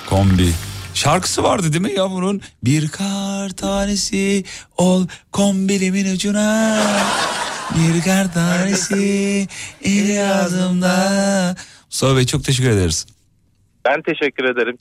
[0.09, 0.53] kombi.
[0.95, 2.41] Şarkısı vardı değil mi ya bunun?
[2.65, 4.45] Bir kar tanesi
[4.77, 6.81] ol kombilimin ucuna.
[7.75, 9.49] Bir kar tanesi
[9.85, 11.57] el ağzımda.
[11.87, 13.07] Mustafa Bey çok teşekkür ederiz.
[13.85, 14.79] Ben teşekkür ederim.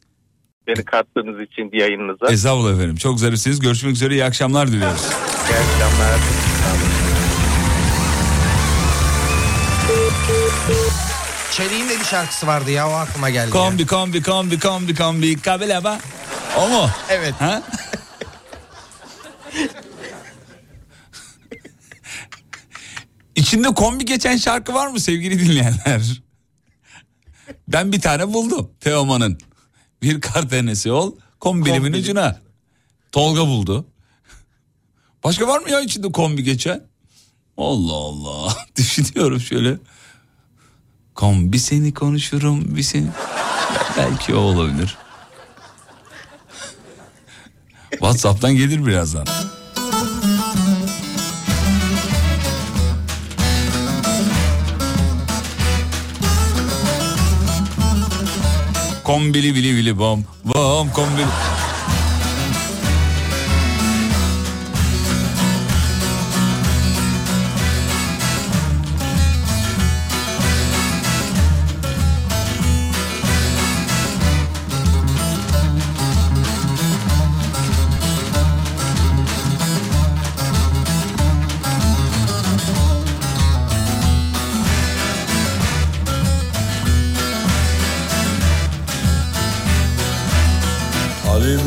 [0.68, 2.34] Beni kattığınız için yayınınıza.
[2.34, 2.96] Estağfurullah efendim.
[2.96, 3.60] Çok zarifsiniz.
[3.60, 4.14] Görüşmek üzere.
[4.14, 5.02] İyi akşamlar diliyoruz.
[5.02, 6.20] İyi akşamlar.
[11.52, 13.50] Çelik'in de bir şarkısı vardı ya o aklıma geldi.
[13.52, 16.00] Kombi kombi kombi kombi kombi kabelaba.
[16.58, 16.90] O mu?
[17.10, 17.34] Evet.
[17.40, 17.64] Ha?
[23.36, 26.22] İçinde kombi geçen şarkı var mı sevgili dinleyenler?
[27.68, 28.72] Ben bir tane buldum.
[28.80, 29.38] Teoman'ın.
[30.02, 32.02] Bir kar tanesi ol kombilimin Kombili.
[32.02, 32.40] ucuna.
[33.12, 33.86] Tolga buldu.
[35.24, 36.84] Başka var mı ya içinde kombi geçen?
[37.58, 38.56] Allah Allah.
[38.78, 39.78] Düşünüyorum şöyle.
[41.22, 43.08] Kombi seni konuşurum bir seni.
[43.98, 44.98] Belki o olabilir.
[47.92, 49.26] WhatsApp'tan gelir birazdan.
[59.04, 61.26] Kombili bili bili bom bom kombili.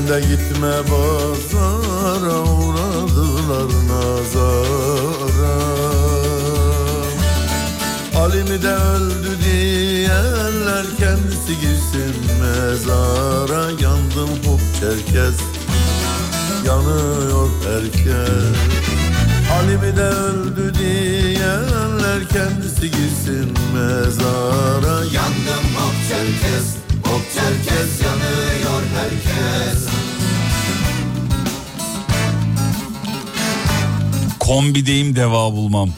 [0.05, 5.57] Halimde gitme pazara uğradılar nazara.
[8.15, 13.71] Halimi de öldü diyenler kendisi girsin mezara.
[13.71, 15.41] Yandım hop çerkez
[16.67, 18.59] yanıyor herkes.
[19.51, 25.05] Halimi de öldü diyenler kendisi girsin mezara.
[25.05, 26.84] Yandım hop çerkez
[27.15, 29.85] hop çerkez yanıyor herkes
[34.41, 35.91] Kombideyim deva bulmam.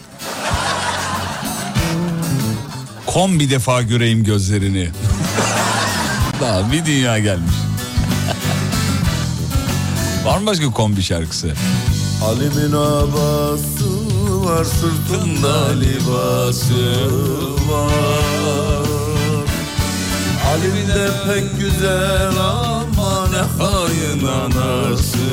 [3.07, 4.89] Kom bir defa göreyim gözlerini.
[6.41, 7.55] Daha bir dünya gelmiş.
[10.25, 11.55] Var mı başka kombi şarkısı?
[12.25, 13.87] Alimin abası
[14.45, 17.11] var sırtında libası
[17.71, 18.66] var
[20.57, 25.27] Halimde pek güzel ama ne hain anası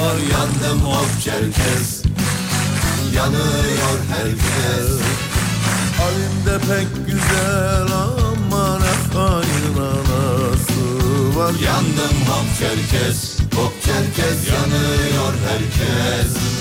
[0.00, 0.16] var.
[0.32, 2.02] Yandım hop çerkez
[3.14, 5.00] yanıyor herkes.
[5.98, 11.54] Halimde pek güzel ama ne hain anası var.
[11.64, 16.55] Yandım hop çerkez hop çerkez yanıyor herkes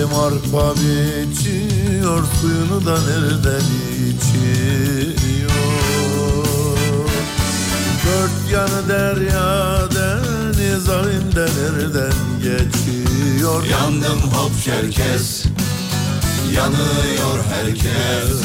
[0.00, 3.64] Halim arpa biçiyor suyunu da nereden
[4.08, 5.50] içiyor?
[8.06, 12.12] Dört yanı derya deniz ayında nereden
[12.42, 13.64] geçiyor?
[13.64, 15.44] Yandım hop çerkez
[16.54, 18.40] yanıyor herkes.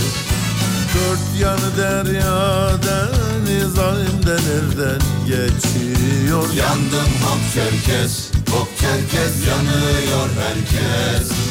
[0.95, 6.53] Dört yanı derya deniz ayında nereden geçiyor?
[6.53, 11.44] Yandım hop çerkez hop çerkez yanıyor herkes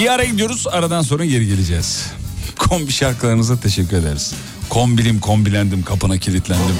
[0.00, 2.06] Bir ara gidiyoruz aradan sonra geri geleceğiz.
[2.58, 4.34] Kombi şarkılarınıza teşekkür ederiz.
[4.68, 6.76] Kombilim kombilendim kapına kilitlendim.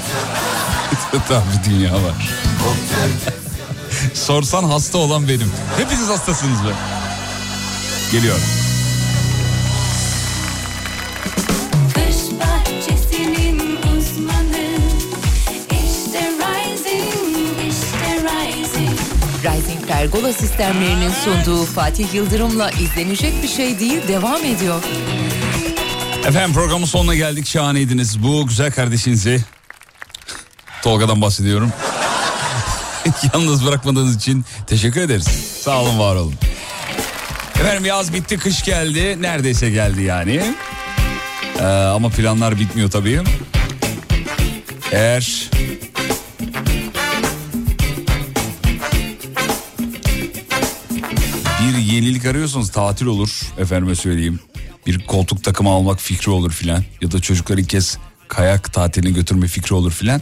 [1.29, 2.29] Bir dünya var.
[4.13, 5.51] Sorsan hasta olan benim.
[5.77, 6.69] Hepiniz hastasınız be.
[8.11, 8.60] Geliyor.
[20.01, 24.83] Pergola sistemlerinin sunduğu Fatih Yıldırım'la izlenecek bir şey değil devam ediyor.
[26.25, 27.47] Efendim programın sonuna geldik.
[27.47, 28.23] Şahaneydiniz.
[28.23, 29.41] Bu güzel kardeşinizi
[30.81, 31.71] Tolga'dan bahsediyorum.
[33.33, 35.27] Yalnız bırakmadığınız için teşekkür ederiz.
[35.61, 36.35] Sağ olun, var olun.
[37.55, 39.21] Efendim yaz bitti, kış geldi.
[39.21, 40.55] Neredeyse geldi yani.
[41.59, 43.21] Ee, ama planlar bitmiyor tabii.
[44.91, 45.49] Eğer
[51.73, 54.39] bir yenilik arıyorsanız tatil olur efendime söyleyeyim.
[54.87, 59.47] Bir koltuk takımı almak fikri olur filan ya da çocuklar ilk kez kayak tatiline götürme
[59.47, 60.21] fikri olur filan.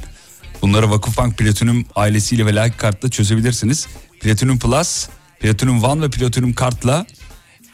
[0.61, 3.87] Bunları Vakıfbank Platinum ailesiyle ve like kartla çözebilirsiniz.
[4.21, 5.07] Platinum Plus,
[5.39, 7.05] Platinum One ve Platinum Kart'la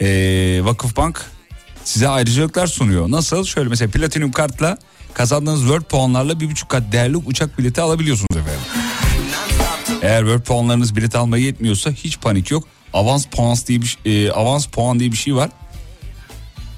[0.01, 1.25] ee, Vakıfbank
[1.83, 3.11] size ayrıcalıklar sunuyor.
[3.11, 3.45] Nasıl?
[3.45, 4.77] Şöyle mesela Platinum Kart'la
[5.13, 8.61] kazandığınız Word puanlarla bir buçuk kat değerli uçak bileti alabiliyorsunuz efendim.
[10.01, 12.63] Eğer Word puanlarınız bilet almaya yetmiyorsa hiç panik yok.
[12.95, 15.49] Avans puan diye bir e, avans puan diye bir şey var.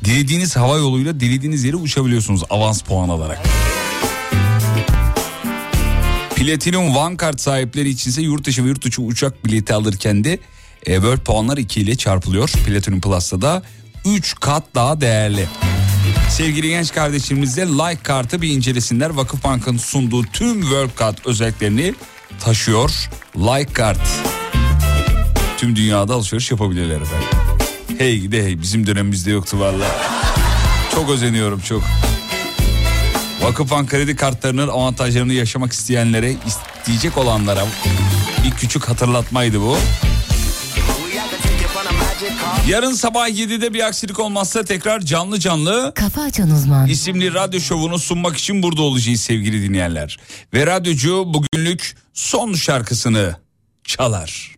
[0.03, 3.39] Dilediğiniz hava yoluyla dilediğiniz yere uçabiliyorsunuz avans puan alarak.
[6.35, 10.39] Platinum One kart sahipleri için ise yurt dışı ve yurt dışı uçak bileti alırken de
[10.85, 12.49] e, World puanlar 2 ile çarpılıyor.
[12.49, 13.63] Platinum Plus'ta da
[14.05, 15.45] 3 kat daha değerli.
[16.29, 19.09] Sevgili genç kardeşlerimizle like kartı bir incelesinler.
[19.09, 21.93] Vakıfbank'ın sunduğu tüm World kart özelliklerini
[22.39, 23.09] taşıyor.
[23.35, 24.36] Like kart.
[25.57, 27.27] Tüm dünyada alışveriş yapabilirler efendim.
[27.97, 29.85] Hey gide hey bizim dönemimizde yoktu valla.
[30.95, 31.83] Çok özeniyorum çok.
[33.41, 37.65] Vakıfbank kredi kartlarının avantajlarını yaşamak isteyenlere, isteyecek olanlara
[38.45, 39.77] bir küçük hatırlatmaydı bu.
[42.67, 46.87] Yarın sabah 7'de bir aksilik olmazsa tekrar canlı canlı Kafa Açan Uzman.
[46.87, 50.17] isimli radyo şovunu sunmak için burada olacağız sevgili dinleyenler.
[50.53, 53.35] Ve radyocu bugünlük son şarkısını
[53.83, 54.55] çalar.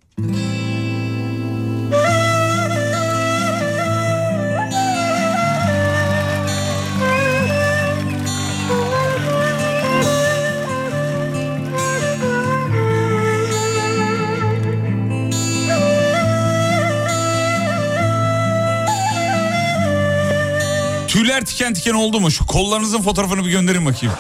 [21.40, 22.32] Tüyler tiken tiken oldu mu?
[22.32, 24.16] Şu kollarınızın fotoğrafını bir gönderin bakayım.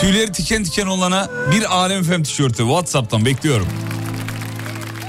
[0.00, 2.56] Tüyleri tiken tiken olana bir Alem Fem tişörtü.
[2.56, 3.68] Whatsapp'tan bekliyorum.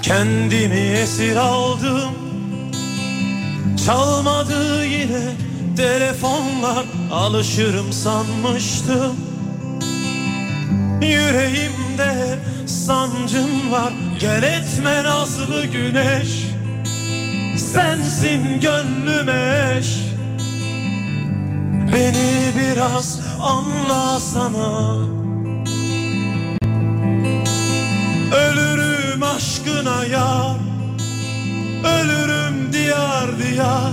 [0.01, 2.11] Kendimi esir aldım.
[3.85, 5.35] Çalmadı yine
[5.77, 6.85] telefonlar.
[7.11, 9.15] Alışırım sanmıştım.
[11.01, 13.93] Yüreğimde sancım var.
[14.19, 16.29] Gel etme nazlı güneş.
[17.73, 20.06] Sensin gönlüme eş
[21.97, 24.97] Beni biraz anlasana
[28.31, 30.57] Ölürüm aşkına yar.
[31.83, 33.91] Ölürüm diyar diyar.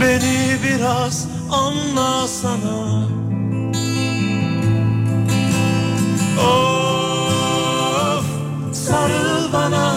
[0.00, 3.08] Beni biraz anlasana
[6.38, 8.24] Of
[8.72, 9.94] sarıl bana.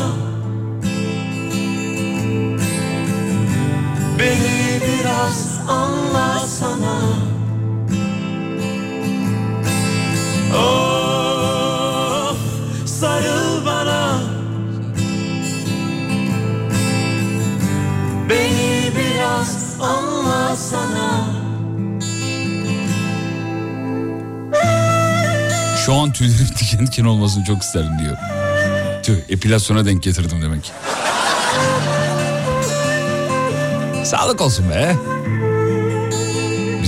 [4.20, 6.99] Beni biraz anlasana
[10.53, 12.35] Of oh,
[12.85, 14.19] sarıl bana
[18.30, 21.44] Beni biraz anlasana
[25.85, 28.18] Şu an tüylerim diken diken olmasını çok isterim diyor.
[29.03, 30.72] Tüh epilasyona denk getirdim demek.
[34.06, 34.95] Sağlık olsun be.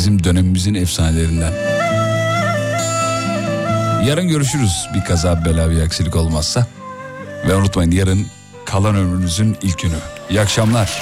[0.06, 1.54] Bizim dönemimizin efsanelerinden.
[4.08, 6.68] Yarın görüşürüz bir kaza bela bir aksilik olmazsa.
[7.48, 8.28] Ve unutmayın yarın
[8.66, 9.98] kalan ömrünüzün ilk günü.
[10.30, 11.02] İyi akşamlar.